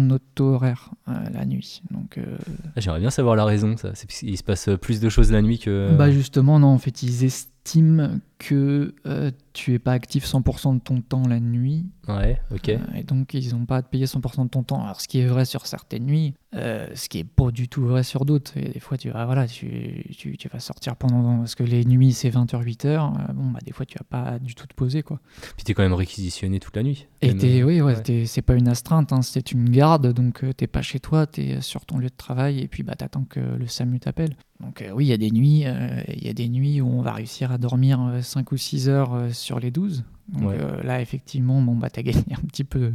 [0.00, 1.82] de notre taux horaire euh, la nuit.
[1.90, 2.36] Donc euh,
[2.76, 3.90] Ah, J'aimerais bien savoir la raison, ça.
[3.94, 5.94] C'est parce qu'il se passe plus de choses la nuit que.
[5.96, 10.80] bah justement, non, en fait, ils estiment que euh, tu es pas actif 100% de
[10.80, 11.86] ton temps la nuit.
[12.06, 12.68] Ouais, ok.
[12.68, 14.82] Euh, et donc, ils n'ont pas à te payer 100% de ton temps.
[14.82, 17.84] Alors, ce qui est vrai sur certaines nuits, euh, ce qui est pas du tout
[17.84, 18.56] vrai sur d'autres.
[18.56, 21.38] Et des fois, tu vas, voilà, tu, tu, tu vas sortir pendant.
[21.38, 23.32] Parce que les nuits, c'est 20h, 8h.
[23.34, 25.20] bon, bah, des fois, tu vas pas du tout te poser, quoi.
[25.56, 27.08] Puis t'es quand même réquisitionné toute la nuit.
[27.20, 28.24] Et t'es- oui, ouais, ouais.
[28.26, 31.60] c'est pas une astreinte, hein, c'est une garde, donc euh, t'es pas chez toi, t'es
[31.60, 34.36] sur ton lieu de travail, et puis bah, t'attends que le SAMU t'appelle.
[34.60, 35.64] Donc oui, il y a des nuits,
[36.08, 39.14] il y a des nuits où on va réussir à dormir 5 ou 6 heures
[39.14, 40.04] euh, sur les 12.
[40.28, 40.58] Donc Ouais.
[40.60, 42.92] euh, là, effectivement, bon, bah, tu as gagné un petit peu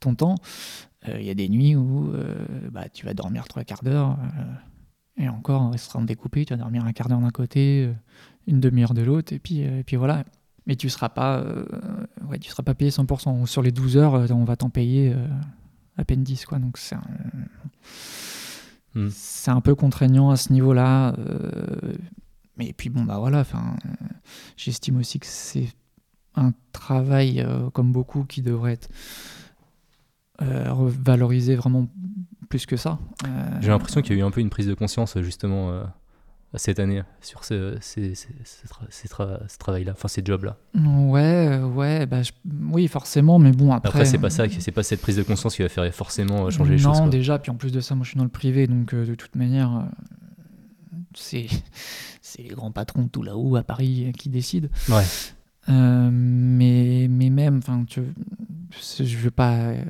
[0.00, 0.36] ton temps.
[1.08, 2.12] Euh, Il y a des nuits où
[2.70, 4.16] bah, tu vas dormir trois quarts d'heure.
[5.16, 6.44] et encore, il sera découpé.
[6.44, 7.90] Tu vas dormir un quart d'heure d'un côté,
[8.46, 9.32] une demi-heure de l'autre.
[9.32, 10.24] Et puis, et puis voilà.
[10.66, 11.44] Mais tu seras pas,
[12.28, 13.44] ouais, tu seras pas payé 100%.
[13.46, 15.14] Sur les 12 heures, on va t'en payer
[15.98, 16.46] à peine 10.
[16.46, 16.58] Quoi.
[16.58, 17.02] Donc c'est un,
[18.94, 19.08] Hmm.
[19.10, 21.14] c'est un peu contraignant à ce niveau-là.
[21.18, 21.94] euh,
[22.56, 23.76] mais puis bon, bah voilà, enfin,
[24.56, 25.68] j'estime aussi que c'est
[26.36, 28.88] un travail, euh, comme beaucoup, qui devrait être
[30.42, 30.72] euh,
[31.04, 31.88] valorisé vraiment
[32.48, 32.98] plus que ça.
[33.26, 35.84] Euh, J'ai l'impression qu'il y a eu un peu une prise de conscience justement euh,
[36.56, 40.56] cette année sur ce, ces- ces- ces tra- ces tra- ce travail-là, enfin ces jobs-là.
[40.74, 42.32] Ouais, ouais, bah, je-
[42.70, 43.88] oui, forcément, mais bon, après.
[43.88, 46.76] Après, c'est pas ça, c'est pas cette prise de conscience qui va faire forcément changer
[46.76, 47.00] les non, choses.
[47.02, 47.08] quoi.
[47.10, 49.36] déjà, puis en plus de ça, moi je suis dans le privé, donc de toute
[49.36, 49.86] manière,
[51.16, 51.46] c'est
[52.22, 54.68] c'est les grands patrons tout là-haut à Paris qui décident.
[54.88, 55.04] Ouais.
[55.68, 59.82] Euh, mais, mais même, enfin, je veux pas euh,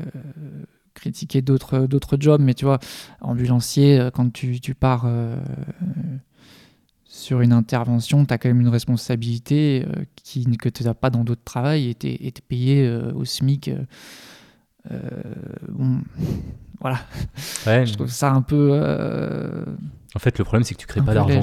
[0.94, 2.78] critiquer d'autres d'autres jobs, mais tu vois,
[3.20, 5.36] ambulancier, euh, quand tu, tu pars euh,
[7.04, 11.24] sur une intervention, tu as quand même une responsabilité qui, que tu n'as pas dans
[11.24, 13.70] d'autres travails et tu es, payé au SMIC.
[15.68, 16.00] bon,
[16.80, 16.98] voilà,
[17.66, 18.80] Ouais, je trouve ça un peu.
[20.16, 21.40] En fait, le problème, c'est que tu crées Un pas d'argent.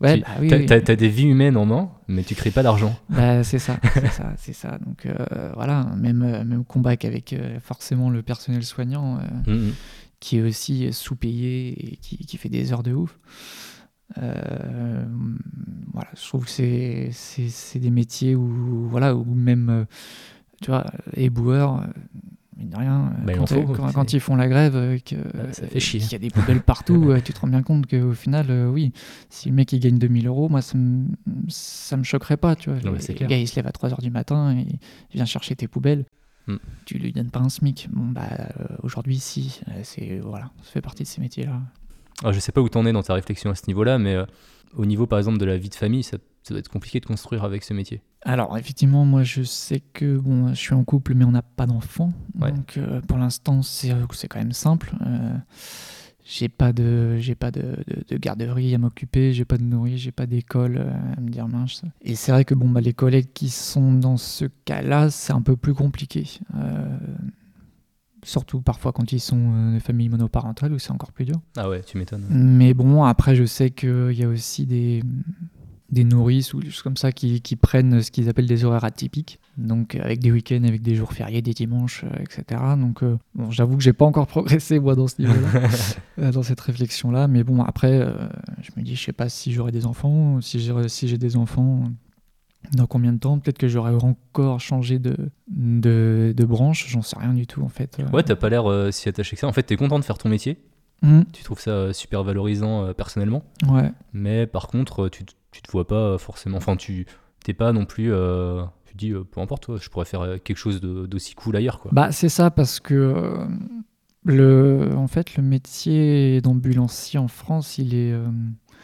[0.00, 0.66] Ouais, Tu- bah oui, oui.
[0.66, 2.98] t'as des vies humaines en main, mais tu crées pas d'argent.
[3.10, 4.78] Bah, c'est ça, c'est ça, c'est ça.
[4.78, 9.72] Donc euh, voilà, même, euh, même combat qu'avec euh, forcément le personnel soignant euh, Mhm.
[10.20, 13.18] qui est aussi sous-payé et qui, qui fait des heures de ouf.
[15.92, 19.86] Voilà, je trouve que c'est, des métiers où, voilà, où même,
[20.62, 21.86] tu vois, éboueurs, euh,
[22.56, 24.48] mine de rien, euh, Bah, il quand, en faut, quand- c'est- quand ils font la
[24.48, 24.98] grève, euh,
[25.34, 26.00] Bah, fait chier.
[26.00, 28.68] qu'il y a des poubelles partout, euh, tu te rends bien compte qu'au final, euh,
[28.68, 28.92] oui,
[29.30, 31.06] si le mec il gagne 2000 euros, moi ça me,
[31.48, 32.78] ça me choquerait pas, tu vois.
[32.80, 35.68] Non, le gars il se lève à 3h du matin et il vient chercher tes
[35.68, 36.04] poubelles.
[36.46, 36.56] Mm.
[36.84, 37.88] Tu lui donnes pas un SMIC.
[37.92, 39.60] Bon, bah, euh, aujourd'hui, si.
[39.68, 41.60] Euh, c'est, voilà, ça fait partie de ces métiers-là.
[42.22, 44.24] Alors, je sais pas où t'en es dans ta réflexion à ce niveau-là, mais euh,
[44.76, 47.06] au niveau, par exemple, de la vie de famille, ça, ça doit être compliqué de
[47.06, 48.02] construire avec ce métier.
[48.22, 51.66] Alors, effectivement, moi, je sais que bon, je suis en couple, mais on n'a pas
[51.66, 52.12] d'enfant.
[52.40, 52.52] Ouais.
[52.52, 54.94] Donc, euh, pour l'instant, c'est, euh, c'est quand même simple.
[55.04, 55.36] Euh,
[56.24, 60.00] j'ai pas de, j'ai pas de, de- de garderie à m'occuper, j'ai pas de nourrice,
[60.00, 61.82] j'ai pas d'école euh, à me dire mince.
[62.02, 65.42] Et c'est vrai que bon, bah, les collègues qui sont dans ce cas-là, c'est un
[65.42, 66.28] peu plus compliqué.
[66.56, 66.96] Euh,
[68.24, 71.40] surtout parfois quand ils sont des familles monoparentales où c'est encore plus dur.
[71.56, 72.26] Ah ouais, tu m'étonnes.
[72.28, 75.02] Mais bon, après, je sais qu'il y a aussi des,
[75.90, 78.84] des nourrices ou des choses comme ça qui, qui prennent ce qu'ils appellent des horaires
[78.84, 79.38] atypiques.
[79.56, 82.60] Donc, avec des week-ends, avec des jours fériés, des dimanches, euh, etc.
[82.76, 85.68] Donc, euh, bon, j'avoue que j'ai pas encore progressé, moi, dans ce niveau-là,
[86.18, 87.28] euh, dans cette réflexion-là.
[87.28, 88.00] Mais bon, après,
[88.62, 91.36] je me dis, je sais pas si j'aurai des enfants, si j'ai si j'ai des
[91.36, 91.90] enfants.
[92.72, 95.16] Dans combien de temps Peut-être que j'aurais encore changé de,
[95.48, 97.98] de, de branche, j'en sais rien du tout en fait.
[98.12, 99.46] Ouais, t'as pas l'air si attaché que ça.
[99.46, 100.58] En fait, t'es content de faire ton métier.
[101.02, 103.44] Hmm, Tu trouves ça super valorisant euh, personnellement.
[103.70, 103.92] ouais.
[104.12, 105.24] Mais par contre, tu,
[105.56, 106.58] tu te vois pas forcément.
[106.58, 107.06] Enfin, tu
[107.44, 108.12] t'es pas non plus.
[108.12, 111.34] euh, tu te dis, euh, peu importe, toi, je pourrais faire euh, quelque chose d'aussi
[111.34, 111.90] cool ailleurs, quoi.
[111.94, 113.46] Bah, c'est ça, parce que
[114.24, 118.14] le, en fait, le métier d'ambulancier en France, il est.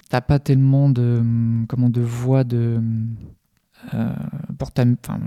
[0.08, 2.80] T'as pas tellement de, hum, comment, de voies de, euh,
[4.58, 4.70] pour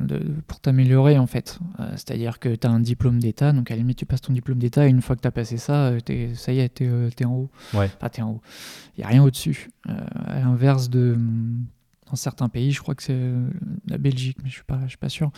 [0.07, 1.59] de- pour t'améliorer, en fait.
[1.79, 4.33] Euh, C'est-à-dire que tu as un diplôme d'État, donc à la limite, tu passes ton
[4.33, 6.73] diplôme d'État, et une fois que tu as passé ça, euh, t'es- ça y est,
[6.75, 7.49] tu es, en haut.
[7.73, 7.89] Ouais.
[7.97, 8.41] Enfin, tu en haut.
[8.97, 9.69] Il n'y a rien au-dessus.
[9.89, 9.93] Euh,
[10.25, 11.17] à l'inverse de.
[12.09, 13.49] Dans certains pays, je crois que c'est euh,
[13.87, 15.31] la Belgique, mais je ne suis, pas- je suis pas sûr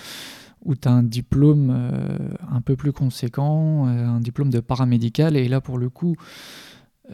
[0.65, 2.17] où tu as un diplôme euh,
[2.51, 6.15] un peu plus conséquent, euh, un diplôme de paramédical, et là pour le coup,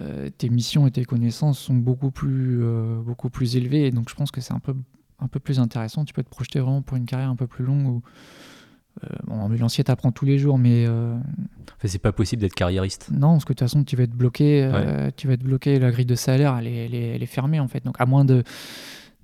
[0.01, 4.09] euh, tes missions et tes connaissances sont beaucoup plus, euh, beaucoup plus élevées, et donc
[4.09, 4.73] je pense que c'est un peu,
[5.23, 6.05] un peu plus intéressant.
[6.05, 8.01] Tu peux te projeter vraiment pour une carrière un peu plus longue où.
[9.03, 13.09] euh, bon, ambulancier, t'apprends tous les jours, mais euh, Enfin, c'est pas possible d'être carriériste.
[13.12, 14.63] non, parce que de toute façon, tu vas être bloqué.
[14.63, 15.79] euh, tu vas être bloqué.
[15.79, 17.83] La grille de salaire, elle est, elle est- elle est fermée en fait.
[17.83, 18.43] Donc, à moins de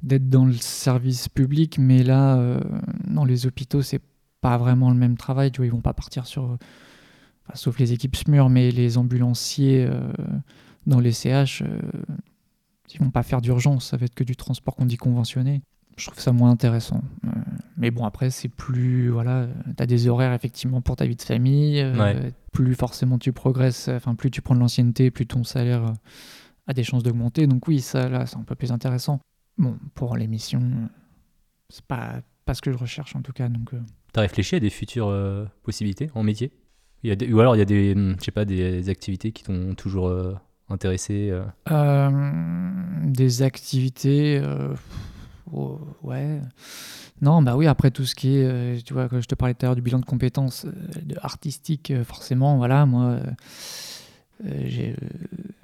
[0.01, 2.59] d'être dans le service public, mais là, euh,
[3.05, 4.01] dans les hôpitaux, c'est
[4.39, 5.51] pas vraiment le même travail.
[5.51, 9.85] Tu vois, ils vont pas partir sur, enfin, sauf les équipes SMUR, mais les ambulanciers
[9.85, 9.99] euh,
[10.87, 11.79] dans les CH, euh,
[12.93, 13.89] ils vont pas faire d'urgence.
[13.89, 15.61] Ça va être que du transport qu'on dit conventionné.
[15.99, 17.01] Je trouve ça moins intéressant.
[17.25, 17.29] Euh,
[17.77, 19.09] mais bon, après, c'est plus.
[19.09, 21.79] Voilà, tu as des horaires effectivement pour ta vie de famille.
[21.81, 22.33] euh, Ouais.
[22.53, 25.93] Plus forcément tu progresses, enfin, plus tu prends de l'ancienneté, plus ton salaire euh,
[26.67, 27.45] a des chances d'augmenter.
[27.47, 29.19] Donc, oui, ça, là, c'est un peu plus intéressant.
[29.57, 30.61] Bon, pour l'émission,
[31.69, 33.49] c'est pas, pas ce que je recherche en tout cas.
[33.49, 33.71] Donc,
[34.13, 35.13] T'as réfléchi à des futures
[35.63, 36.51] possibilités en métier?
[37.03, 38.89] Il y a des, Ou alors il y a des, hum, je sais pas, des
[38.89, 40.11] activités qui t'ont toujours
[40.69, 41.31] intéressé
[43.05, 44.41] des activités,
[45.53, 46.39] oh, ouais.
[47.21, 49.53] Non, bah oui, après tout ce qui est, euh, tu vois, quand je te parlais
[49.53, 50.71] tout à l'heure du bilan de compétences euh,
[51.03, 53.19] de artistique, euh, forcément, voilà, moi, euh,
[54.45, 55.07] euh, j'ai euh,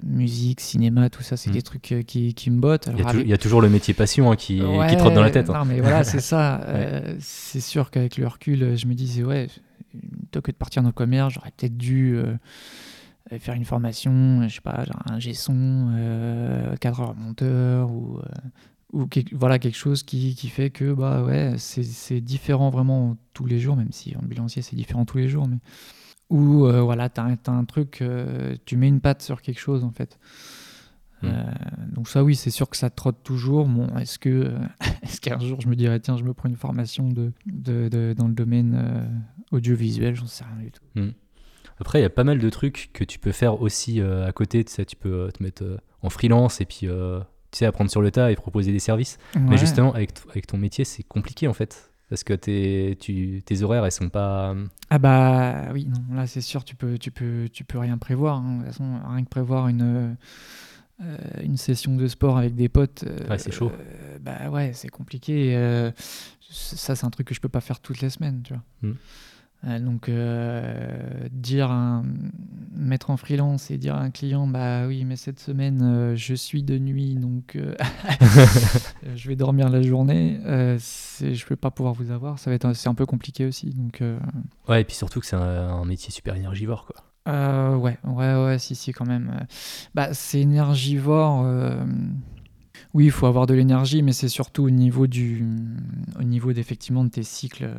[0.02, 1.54] musique, cinéma, tout ça, c'est Mm.
[1.54, 2.88] des trucs euh, qui, qui me bottent.
[2.92, 4.96] Il y, a tou- avec- il y a toujours le métier passion hein, qui, qui
[4.98, 5.48] trotte dans la tête.
[5.48, 5.54] hein.
[5.60, 6.60] Non, mais voilà, c'est ça.
[6.64, 9.48] Euh, c'est sûr qu'avec le recul, euh, je me disais, ouais,
[10.20, 12.34] plutôt que de partir dans le commerce, j'aurais peut-être dû euh,
[13.32, 18.18] euh, faire une formation, euh, je sais pas, genre un G-son, euh, cadreur monteur ou,
[18.18, 18.22] euh,
[18.92, 23.16] ou quelque- voilà, quelque chose qui, qui fait que bah ouais, c'est c'est différent vraiment
[23.34, 25.58] tous les jours, même si ambulancier c'est différent tous les jours, mais
[26.30, 29.84] où euh, voilà, t'as t'as un truc, euh, tu mets une patte sur quelque chose
[29.84, 30.18] en fait.
[31.22, 31.26] Mm.
[31.28, 31.44] Euh,
[31.94, 33.66] donc ça oui, c'est sûr que ça trotte toujours.
[33.66, 34.52] Bon, est-ce que
[35.02, 38.14] est-ce qu'un jour je me dirais tiens, je me prends une formation de, de, de-
[38.16, 39.10] dans le domaine
[39.52, 40.82] audiovisuel, j'en sais rien du tout.
[41.78, 44.32] Après, il y a pas mal de trucs que tu peux faire aussi euh, à
[44.32, 44.64] côté.
[44.64, 46.86] Tu sais, tu peux euh, te mettre euh, en freelance et puis
[47.56, 49.16] tu sais, apprendre sur le tas et proposer des services.
[49.34, 51.90] Mais justement, avec, avec ton métier, c'est compliqué en fait.
[52.10, 54.54] Parce que tes, tu, tes horaires, elles sont pas.
[54.90, 58.36] Ah bah oui, non, là c'est sûr, tu peux, tu peux, tu peux rien prévoir.
[58.36, 58.58] hein.
[58.58, 60.16] De toute façon, rien que prévoir une,
[61.02, 63.04] euh, une session de sport avec des potes.
[63.06, 63.72] euh, Ouais, c'est chaud.
[63.72, 65.56] euh, bah ouais, c'est compliqué.
[65.56, 65.90] euh,
[66.48, 68.62] ça, c'est un truc que je peux pas faire toutes les semaines, tu vois.
[68.82, 68.94] Mm.
[69.64, 72.04] Euh, donc euh, dire un,
[72.76, 76.34] mettre en freelance et dire à un client bah oui mais cette semaine euh, je
[76.34, 77.56] suis de nuit donc
[79.14, 80.38] je vais dormir la journée
[80.78, 83.46] c'est- je peux pas pouvoir vous avoir ça va être un- c'est un peu compliqué
[83.46, 84.02] aussi donc
[84.68, 86.96] Ouais, et puis surtout que c'est un, un métier super énergivore, quoi.
[87.32, 89.46] euh, ouais, ouais, ouais, si, si, quand même.
[89.94, 91.42] Bah, c'est énergivore.
[91.44, 91.84] euh,
[92.96, 95.44] Oui, il faut avoir de l'énergie, mais c'est surtout au niveau du,
[96.18, 97.74] au niveau d'effectivement de tes cycles euh,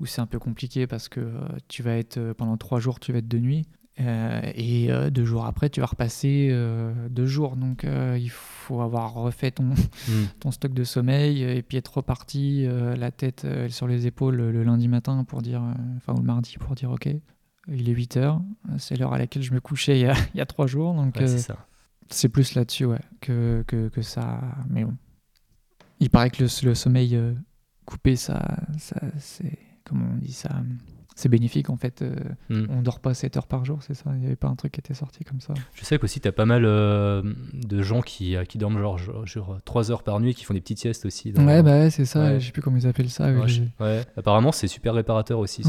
[0.00, 1.32] où c'est un peu compliqué parce que euh,
[1.68, 3.66] tu vas être euh, pendant trois jours, tu vas être de nuit.
[4.00, 7.56] euh, et euh, deux jours après, tu vas repasser euh, deux jours.
[7.56, 9.64] Donc, il faut avoir refait ton,
[10.08, 10.24] Mm.
[10.40, 12.66] ton stock de sommeil et puis être reparti
[12.96, 15.62] la tête sur les épaules le lundi matin pour dire,
[15.98, 17.08] enfin, ou le mardi pour dire, OK,
[17.68, 18.40] il est 8 heures,
[18.78, 20.94] c'est l'heure à laquelle je me couchais il y a, il y a trois jours.
[20.94, 21.56] Donc, Ouais, c'est ça.
[22.10, 24.40] C'est plus là-dessus, ouais, que, que, que ça.
[24.68, 24.94] Mais bon.
[26.00, 27.32] Il paraît que le, le sommeil euh,
[27.84, 29.58] coupé, ça, ça c'est.
[29.84, 30.50] Comment on dit ça
[31.14, 32.02] C'est bénéfique en fait.
[32.02, 32.14] euh,
[32.50, 32.66] Mm.
[32.70, 34.72] On dort pas 7 heures par jour, c'est ça Il n'y avait pas un truc
[34.72, 37.22] qui était sorti comme ça Je sais qu'aussi, tu as pas mal euh,
[37.54, 40.54] de gens qui, euh, qui dorment genre, genre, genre 3 heures par nuit, qui font
[40.54, 41.32] des petites siestes aussi.
[41.32, 42.20] dans- Ouais, bah ouais, c'est ça.
[42.24, 42.40] Ouais.
[42.40, 43.32] Je sais plus comment ils appellent ça.
[43.32, 43.62] Ouais, je-
[44.16, 45.62] apparemment, c'est super réparateur aussi.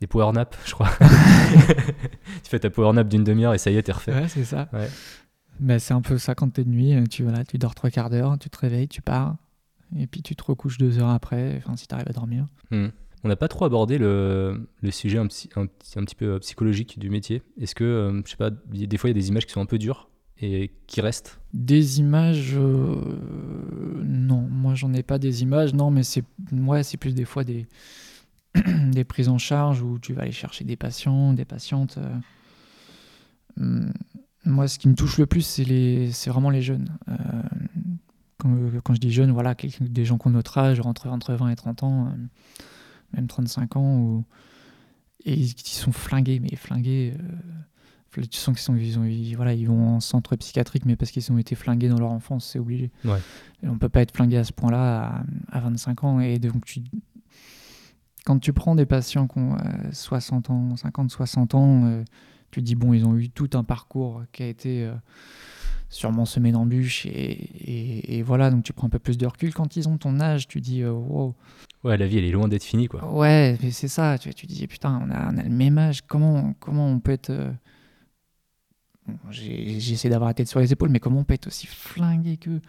[0.00, 0.90] Des power naps, je crois.
[2.42, 4.12] tu fais ta power nap d'une demi-heure et ça y est, t'es refait.
[4.12, 4.68] ouais c'est ça.
[5.78, 6.94] C'est un peu ça quand t'es de nuit.
[6.94, 9.36] euh, Tu, voilà, tu dors trois quarts d'heure, tu te réveilles, tu pars.
[9.96, 12.46] Et puis tu te recouches deux heures après, enfin si t'arrives à dormir.
[12.70, 12.88] Hmm.
[13.22, 16.34] On n'a pas trop abordé le, le sujet un, petit- un, petit- un petit peu
[16.34, 17.42] euh, psychologique du métier.
[17.60, 19.60] Est-ce que, euh, je sais pas, des fois il y a des images qui sont
[19.60, 21.40] un peu dures et qui restent?
[21.52, 27.14] Des images, euh, non, moi j'en ai pas des images, non, mais c'est ouais, plus
[27.14, 27.66] des fois des,
[28.90, 31.98] des prises en charge où tu vas aller chercher des patients, des patientes.
[33.58, 33.88] euh.
[34.46, 36.96] Moi, ce qui me touche le plus, c'est les, vraiment les jeunes.
[37.08, 37.14] Euh,
[38.38, 38.54] quand,
[38.84, 41.56] quand je dis jeunes, voilà, des gens qui ont notre âge, entre, entre 20 et
[41.56, 42.10] 30 ans, euh,
[43.14, 44.24] même 35 ans, où-
[45.24, 47.14] et ils, ils sont flingués, mais flingués.
[47.18, 50.94] euh, tu sens qu'ils sont, ils ont, ils- voilà, ils vont en centre psychiatrique, mais
[50.96, 52.90] parce qu'ils ont été flingués dans leur enfance, c'est obligé.
[53.04, 53.18] Ouais.
[53.62, 56.20] Et on peut pas être flingué à ce point-là à, à 25 ans.
[56.20, 56.82] Et donc, tu,
[58.24, 59.58] quand tu prends des patients qui ont euh,
[59.92, 62.04] 60 ans, 50, 60 ans, euh,
[62.54, 64.94] tu dis, bon, ils ont eu tout un parcours qui a été euh,
[65.88, 67.06] sûrement semé d'embûches.
[67.06, 69.52] Et, et- et voilà, donc tu prends un peu plus de recul.
[69.54, 71.34] Quand ils ont ton âge, tu dis, euh, wow,
[71.82, 73.04] Ouais, la vie elle est loin d'être finie quoi.
[73.14, 74.16] Ouais, mais c'est ça.
[74.18, 76.00] Tu, tu dis, putain, on a, on a le même âge.
[76.06, 77.30] Comment, comment on peut être.
[77.30, 77.52] euh,
[79.06, 82.36] bon, J'essaie d'avoir la tête sur les épaules, mais comment on peut être aussi flingué
[82.38, 82.60] que.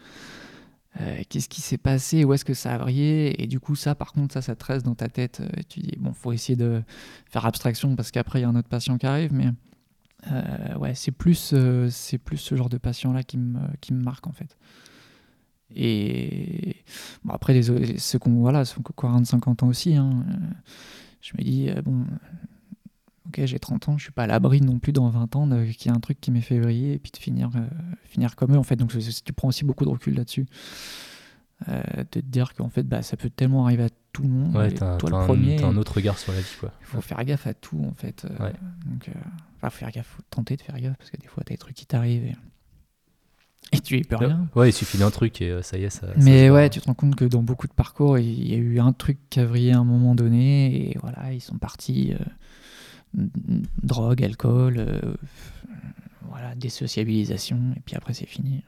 [1.01, 2.23] Euh, Qu'est-ce qui s'est passé?
[2.23, 3.41] Où est-ce que ça a vrillé?
[3.43, 5.41] Et du coup, ça, par contre, ça, ça te reste dans ta tête.
[5.41, 6.83] Euh, Tu dis, bon, faut essayer de
[7.25, 9.47] faire abstraction parce qu'après, il y a un autre patient qui arrive, mais.
[10.31, 11.89] Euh, ouais, c'est plus, euh,
[12.23, 14.57] plus ce genre de patient-là qui me, qui me marque, en fait.
[15.75, 16.77] Et
[17.23, 17.63] bon, après, les,
[17.97, 20.33] ceux qui ont, voilà, ceux qui ont 40-50 ans aussi, hein, euh,
[21.21, 22.05] je me dis, bon,
[23.27, 25.87] ok, j'ai 30 ans, je suis pas à l'abri non plus dans 20 ans qu'il
[25.87, 27.49] y a un truc qui m'est fait vriller et puis de finir,
[28.03, 28.75] finir comme eux, en fait.
[28.75, 30.45] Donc, tu prends aussi beaucoup de recul là-dessus.
[31.69, 34.55] Euh, de te dire qu'en fait, bah, ça peut tellement arriver à tout le monde.
[34.55, 35.55] Ouais, t'as toi t'as le un, premier.
[35.55, 36.73] t'as un autre regard sur la vie quoi.
[36.81, 38.25] Il faut faire gaffe à tout, en fait.
[38.25, 38.53] euh, Ouais.
[38.85, 39.11] Donc, euh,
[39.57, 41.57] enfin, faut faire gaffe, faut tenter de faire gaffe parce que des fois, t'as des
[41.57, 42.35] trucs qui t'arrivent et,
[43.71, 44.47] et tu y peux rien.
[44.53, 46.07] Ouais, il suffit d'un truc et euh, ça y est, ça.
[46.17, 48.79] Mais ouais, tu te rends compte que dans beaucoup de parcours, il y a eu
[48.81, 52.13] un truc qui a vrillé à un moment donné, et voilà, ils sont partis
[53.17, 53.25] euh,
[53.81, 55.15] drogue, alcool, euh,
[56.29, 58.63] voilà, désociabilisation, et puis après c'est fini.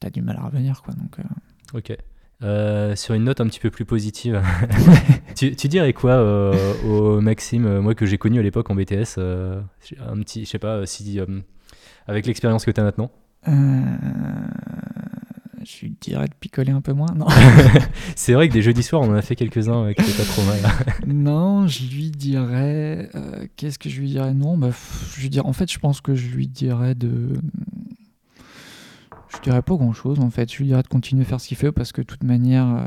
[0.00, 0.94] T'as du mal à revenir, quoi.
[0.94, 1.22] Donc, euh,
[1.74, 1.96] Ok.
[2.42, 4.42] Euh, sur une note un petit peu plus positive,
[5.34, 8.74] tu, tu, dirais quoi euh, au Maxime, euh, moi que j'ai connu à l'époque en
[8.74, 9.64] BTS, un
[10.20, 11.18] petit, je sais pas si
[12.06, 13.10] avec l'expérience que tu as maintenant
[13.46, 13.52] Je
[15.80, 17.26] lui dirais de picoler un peu moins, non
[18.16, 20.42] C'est vrai que des jeudis soirs, on en a fait quelques-uns qui étaient pas trop
[20.42, 20.60] mal.
[21.06, 23.08] non, je lui dirais.
[23.56, 24.34] Qu'est-ce que je lui dirais?
[24.34, 24.72] Non, bah,
[25.14, 25.46] je lui dirais.
[25.46, 27.40] En fait, je pense que je lui dirais de
[29.28, 30.52] je dirais pas grand chose en fait.
[30.52, 32.66] Je lui dirais de continuer à faire ce qu'il fait parce que de toute manière,
[32.66, 32.86] euh,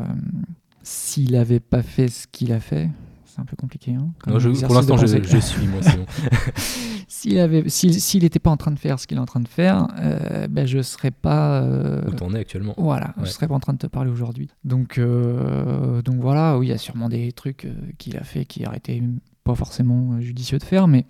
[0.83, 2.89] s'il avait pas fait ce qu'il a fait,
[3.29, 3.93] c'est un peu compliqué.
[3.93, 5.05] Hein, pour l'instant, je,
[5.37, 5.81] suis moi.
[7.07, 9.47] s'il avait, s'il n'était pas en train de faire ce qu'il est en train de
[9.47, 11.61] faire, euh, ben je serais pas.
[11.61, 12.73] Euh, Où t'en es actuellement.
[12.77, 14.49] Voilà, je serais pas en train de te parler aujourd'hui.
[14.63, 18.65] Donc, euh, donc voilà, oui, il y a sûrement des trucs qu'il a fait qui
[18.65, 19.03] auraient été
[19.43, 21.05] pas forcément judicieux de faire, mais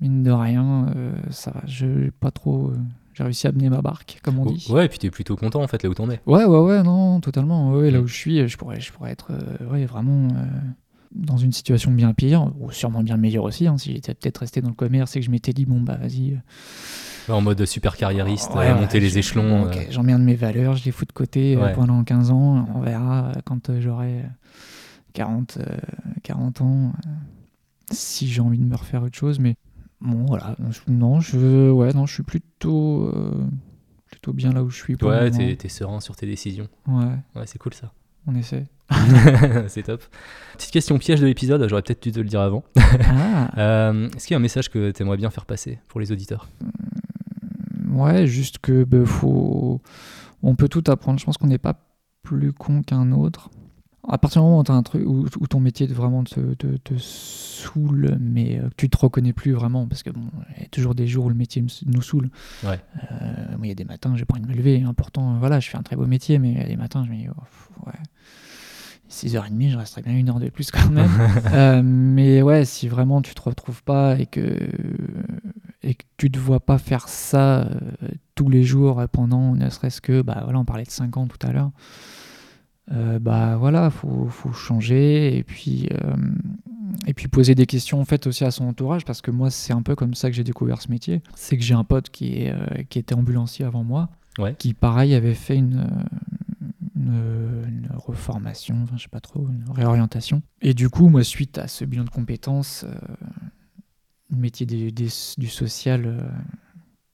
[0.00, 0.86] mine de rien,
[1.30, 1.62] ça va.
[1.66, 2.72] Je pas trop
[3.14, 4.66] j'ai réussi à mener ma barque, comme on dit.
[4.70, 6.20] Ouais, et puis tu es plutôt content en fait là où t'en es.
[6.26, 7.72] Ouais, ouais, ouais, non, totalement.
[7.72, 8.04] Ouais, Là mm.
[8.04, 10.44] où je suis, je pourrais, je pourrais être euh, ouais, vraiment euh,
[11.14, 13.66] dans une situation bien pire, ou sûrement bien meilleure aussi.
[13.66, 15.98] Hein, si j'étais peut-être resté dans le commerce et que je m'étais dit, bon, bah
[16.00, 16.32] vas-y.
[17.28, 17.32] Euh.
[17.32, 19.70] en mode super carriériste, monter les échelons.
[19.90, 22.66] J'emmerde mes valeurs, je les fous de côté pendant 15 ans.
[22.74, 24.22] On verra quand j'aurai
[25.12, 25.58] 40,
[26.22, 26.92] 40 ans
[27.90, 29.38] si j'ai envie de me refaire autre chose.
[29.38, 29.56] Mais
[30.02, 30.56] Bon, voilà.
[30.88, 33.46] Non, je, ouais, non, je suis plutôt, euh,
[34.10, 34.96] plutôt bien là où je suis.
[34.96, 36.68] Pour ouais, t'es, serein sur tes décisions.
[36.88, 37.16] Ouais.
[37.36, 37.92] Ouais, c'est cool ça.
[38.26, 38.66] On essaie.
[39.68, 40.02] c'est top.
[40.54, 42.64] Petite question piège de l'épisode, j'aurais peut-être dû te le dire avant.
[43.04, 43.50] Ah.
[43.58, 46.12] Euh, est-ce qu'il y a un message que tu aimerais bien faire passer pour les
[46.12, 46.48] auditeurs?
[46.60, 49.80] Mmh, Ouais, juste que bah, faut...
[50.42, 51.18] on peut tout apprendre.
[51.18, 51.78] Je pense qu'on n'est pas
[52.22, 53.50] plus con qu'un autre
[54.08, 56.94] à partir du moment où tu as un truc où, ton métier vraiment te, te,
[56.98, 60.22] saoule, mais euh, que tu te reconnais plus vraiment, parce que bon,
[60.56, 62.30] il y a toujours des jours où le métier nous saoule.
[62.64, 62.80] Ouais.
[63.12, 64.82] Euh, il y a des matins, j'ai pas envie de me lever.
[64.82, 67.10] Important, voilà, je fais un très beau métier, mais il y a des matins, je
[67.10, 67.92] me dis, oh, ouais.
[69.08, 71.10] 6h30, je resterai bien une heure de plus quand même.
[71.52, 74.70] Euh, mais ouais, si vraiment tu te retrouves pas et que,
[75.82, 77.68] et que tu te vois pas faire ça
[78.34, 81.46] tous les jours pendant ne serait-ce que, bah voilà, on parlait de 5 ans tout
[81.46, 81.70] à l'heure.
[82.92, 86.16] Euh, bah voilà, faut, faut changer et puis euh,
[87.06, 89.72] et puis poser des questions en fait aussi à son entourage parce que moi c'est
[89.72, 91.22] un peu comme ça que j'ai découvert ce métier.
[91.34, 94.10] C'est que j'ai un pote qui est euh, qui était ambulancier avant moi,
[94.58, 95.88] qui pareil avait fait une,
[96.96, 100.42] une, reformation, enfin je sais pas trop, une réorientation.
[100.60, 102.84] Et du coup moi suite à ce bilan de compétences,
[104.28, 106.30] le métier du social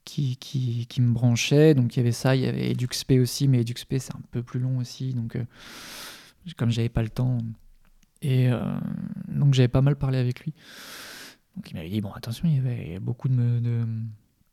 [0.09, 1.75] qui, qui, qui, me branchait.
[1.75, 4.42] Donc il y avait ça, il y avait EduxP aussi, mais EduxP c'est un peu
[4.42, 5.12] plus long aussi.
[5.12, 5.44] Donc euh,
[6.57, 7.38] comme j'avais pas le temps.
[8.23, 8.59] Et euh,
[9.29, 10.55] donc j'avais pas mal parlé avec lui.
[11.57, 13.85] Donc il m'avait dit bon attention, il y avait beaucoup de, de,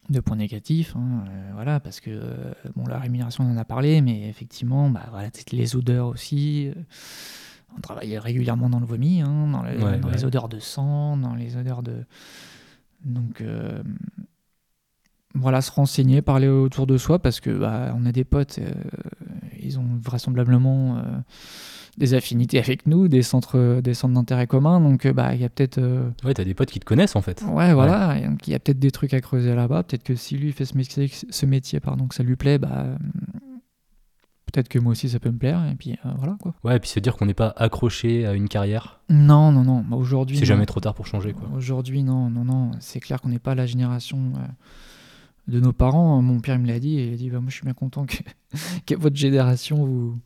[0.09, 4.01] de points négatifs, hein, euh, voilà, parce que bon la rémunération on en a parlé,
[4.01, 6.71] mais effectivement bah voilà les odeurs aussi.
[7.77, 9.63] on travaillait régulièrement dans le vomi, hein, dans,
[9.99, 12.05] dans les odeurs de sang, dans les odeurs de
[13.05, 13.41] donc
[15.35, 18.71] voilà, se renseigner, parler autour de soi, parce que bah, on a des potes, euh,
[19.61, 21.01] ils ont vraisemblablement euh,
[21.97, 25.43] des affinités avec nous, des centres, des centres d'intérêt communs, donc euh, bah il y
[25.43, 25.79] a peut-être.
[26.23, 27.43] Ouais, t'as des potes qui te connaissent en fait.
[27.49, 29.83] Ouais, voilà, il y a peut-être des trucs à creuser là-bas.
[29.83, 32.85] Peut-être que si lui fait ce métier, ce métier, pardon, que ça lui plaît, bah
[34.45, 36.53] peut-être que moi aussi ça peut me plaire et puis voilà quoi.
[36.63, 39.01] Ouais, et puis se dire qu'on n'est pas accroché à une carrière.
[39.09, 39.81] Non, non, non.
[39.81, 40.37] Bah, aujourd'hui.
[40.37, 41.49] C'est jamais trop tard pour changer quoi.
[41.53, 42.71] Aujourd'hui, non, non, non.
[42.79, 44.31] C'est clair qu'on n'est pas la génération
[45.47, 46.21] de nos parents.
[46.21, 48.05] Mon père me l'a dit et il a dit bah, Moi, je suis bien content
[48.05, 48.17] que,
[48.85, 50.19] que votre génération, vous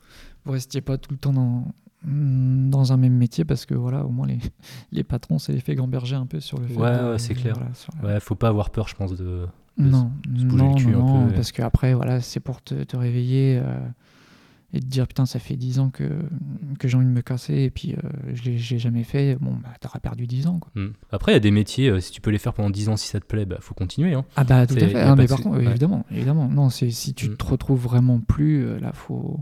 [0.45, 4.09] ne restiez pas tout le temps dans, dans un même métier parce que voilà, au
[4.09, 4.39] moins les,
[4.91, 6.77] les patrons, ça les fait gamberger un peu sur le fait.
[6.77, 7.55] Ouais, c'est clair.
[8.03, 9.45] Ouais, faut pas avoir peur, je pense, de.
[9.77, 13.61] non, non, non, parce qu'après, voilà, c'est pour te, te réveiller.
[13.63, 13.79] Euh,
[14.73, 16.07] et de dire putain ça fait 10 ans que,
[16.77, 19.69] que j'ai envie de me casser et puis euh, je l'ai jamais fait bon bah
[19.79, 20.71] t'auras perdu 10 ans quoi.
[20.75, 20.91] Hmm.
[21.11, 22.97] après il y a des métiers euh, si tu peux les faire pendant 10 ans
[22.97, 24.25] si ça te plaît bah faut continuer hein.
[24.35, 27.37] ah bah tout à fait mais par contre évidemment évidemment non c'est si tu hmm.
[27.37, 29.39] te retrouves vraiment plus euh, là faut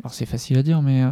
[0.00, 1.02] alors c'est facile à dire mais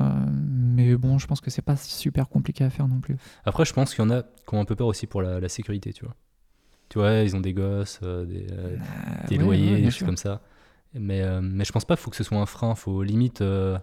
[0.50, 3.72] mais bon je pense que c'est pas super compliqué à faire non plus après je
[3.72, 6.04] pense qu'il y en a qui ont un peu peur aussi pour la, sécurité tu
[6.06, 6.14] vois
[6.88, 8.46] tu vois ils ont des gosses des,
[9.28, 10.40] des loyers des choses comme ça
[10.94, 12.74] mais, euh, mais je pense pas qu'il faut que ce soit un frein.
[12.74, 13.40] faut limite.
[13.42, 13.78] Euh,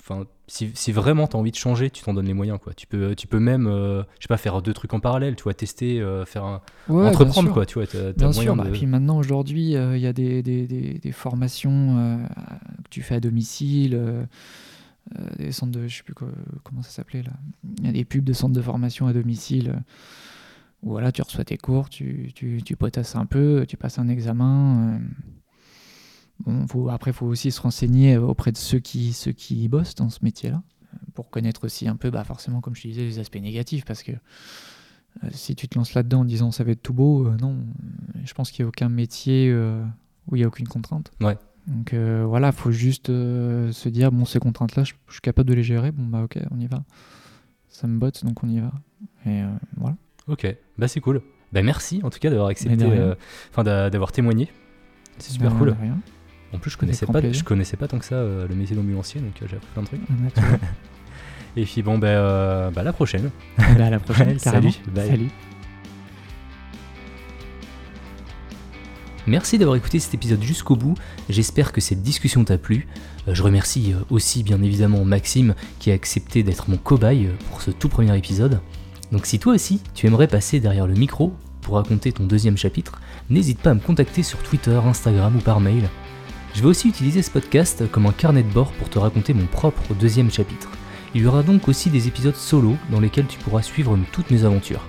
[0.00, 2.58] enfin, si, si, vraiment tu as envie de changer, tu t'en donnes les moyens.
[2.62, 2.74] Quoi.
[2.74, 5.42] Tu, peux, tu peux même, euh, je sais pas, faire deux trucs en parallèle, tu
[5.42, 7.52] vois, tester, faire un, entreprendre.
[7.52, 11.12] Quoi, tu vois, bien sûr, bah, puis maintenant, aujourd'hui, il y a des, des, des,
[11.12, 12.20] formations
[12.84, 14.26] que tu fais à domicile.
[15.38, 17.32] des centres de, je sais plus comment ça s'appelait là.
[17.80, 19.82] Il y a des pubs de centres de formation à domicile
[20.84, 24.08] où voilà, tu reçois tes cours, tu, tu, tu potasses un peu, tu passes un
[24.08, 25.00] examen
[26.40, 29.94] Bon, faut, après, il faut aussi se renseigner auprès de ceux qui, ceux qui bossent
[29.94, 30.62] dans ce métier-là,
[31.14, 34.02] pour connaître aussi un peu, bah, forcément, comme je te disais, les aspects négatifs, parce
[34.02, 34.12] que
[35.24, 37.56] euh, si tu te lances là-dedans en disant ça va être tout beau, euh, non,
[38.24, 39.82] je pense qu'il n'y a aucun métier euh,
[40.28, 41.10] où il n'y a aucune contrainte.
[41.20, 41.36] Ouais.
[41.66, 45.62] Donc voilà, faut juste se dire, bon, ces contraintes-là, je, je, suis capable de les
[45.62, 46.82] gérer, bon, bah ok, on y va.
[47.68, 48.72] Ça me botte, donc on y va.
[49.26, 49.42] Et
[49.76, 49.94] voilà.
[50.28, 50.46] Ok,
[50.78, 51.20] bah c'est cool.
[51.52, 52.86] Bah merci en tout cas d'avoir accepté,
[53.50, 54.50] enfin d'avoir témoigné.
[55.18, 55.76] C'est super cool.
[56.52, 59.32] En plus, je connaissais pas, je connaissais pas tant que ça le métier d'ambulancier, donc
[59.38, 60.00] j'ai appris plein de trucs.
[61.56, 63.30] Et puis bon, ben, bah, à la prochaine.
[63.58, 64.38] Bah, à la prochaine.
[64.38, 64.72] Salut.
[64.94, 65.28] Salut.
[69.28, 70.94] Merci d'avoir écouté cet épisode jusqu'au bout,
[71.28, 72.88] j'espère que cette discussion t'a plu.
[73.28, 77.32] Euh, je remercie euh, aussi bien évidemment Maxime qui a accepté d'être mon cobaye euh,
[77.50, 78.62] pour ce tout premier épisode.
[79.12, 83.02] Donc si toi aussi tu aimerais passer derrière le micro pour raconter ton deuxième chapitre,
[83.28, 85.90] n'hésite pas à me contacter sur Twitter, Instagram ou par mail.
[86.58, 89.46] Je vais aussi utiliser ce podcast comme un carnet de bord pour te raconter mon
[89.46, 90.68] propre deuxième chapitre.
[91.14, 94.42] Il y aura donc aussi des épisodes solo dans lesquels tu pourras suivre toutes mes
[94.42, 94.84] aventures.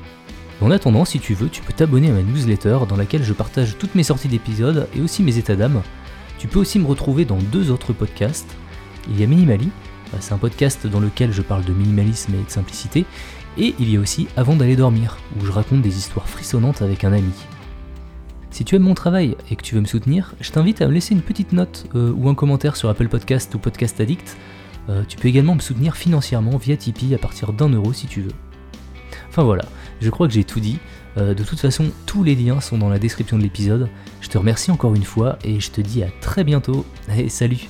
[0.61, 3.77] En attendant, si tu veux, tu peux t'abonner à ma newsletter dans laquelle je partage
[3.77, 5.83] toutes mes sorties d'épisodes et aussi mes états d'âme.
[6.39, 8.49] Tu peux aussi me retrouver dans deux autres podcasts.
[9.07, 9.69] Il y a Minimali,
[10.11, 13.05] bah, c'est un podcast dans lequel je parle de minimalisme et de simplicité,
[13.59, 17.03] et il y a aussi Avant d'aller dormir, où je raconte des histoires frissonnantes avec
[17.03, 17.33] un ami.
[18.51, 20.93] Si tu aimes mon travail et que tu veux me soutenir, je t'invite à me
[20.93, 24.37] laisser une petite note euh, ou un commentaire sur Apple Podcast ou Podcast Addict
[24.89, 28.21] euh, tu peux également me soutenir financièrement via Tipeee à partir d'un euro si tu
[28.21, 28.31] veux.
[29.29, 29.65] Enfin voilà,
[30.01, 30.79] je crois que j'ai tout dit.
[31.17, 33.89] Euh, de toute façon, tous les liens sont dans la description de l'épisode.
[34.21, 36.85] Je te remercie encore une fois et je te dis à très bientôt.
[37.15, 37.67] Et salut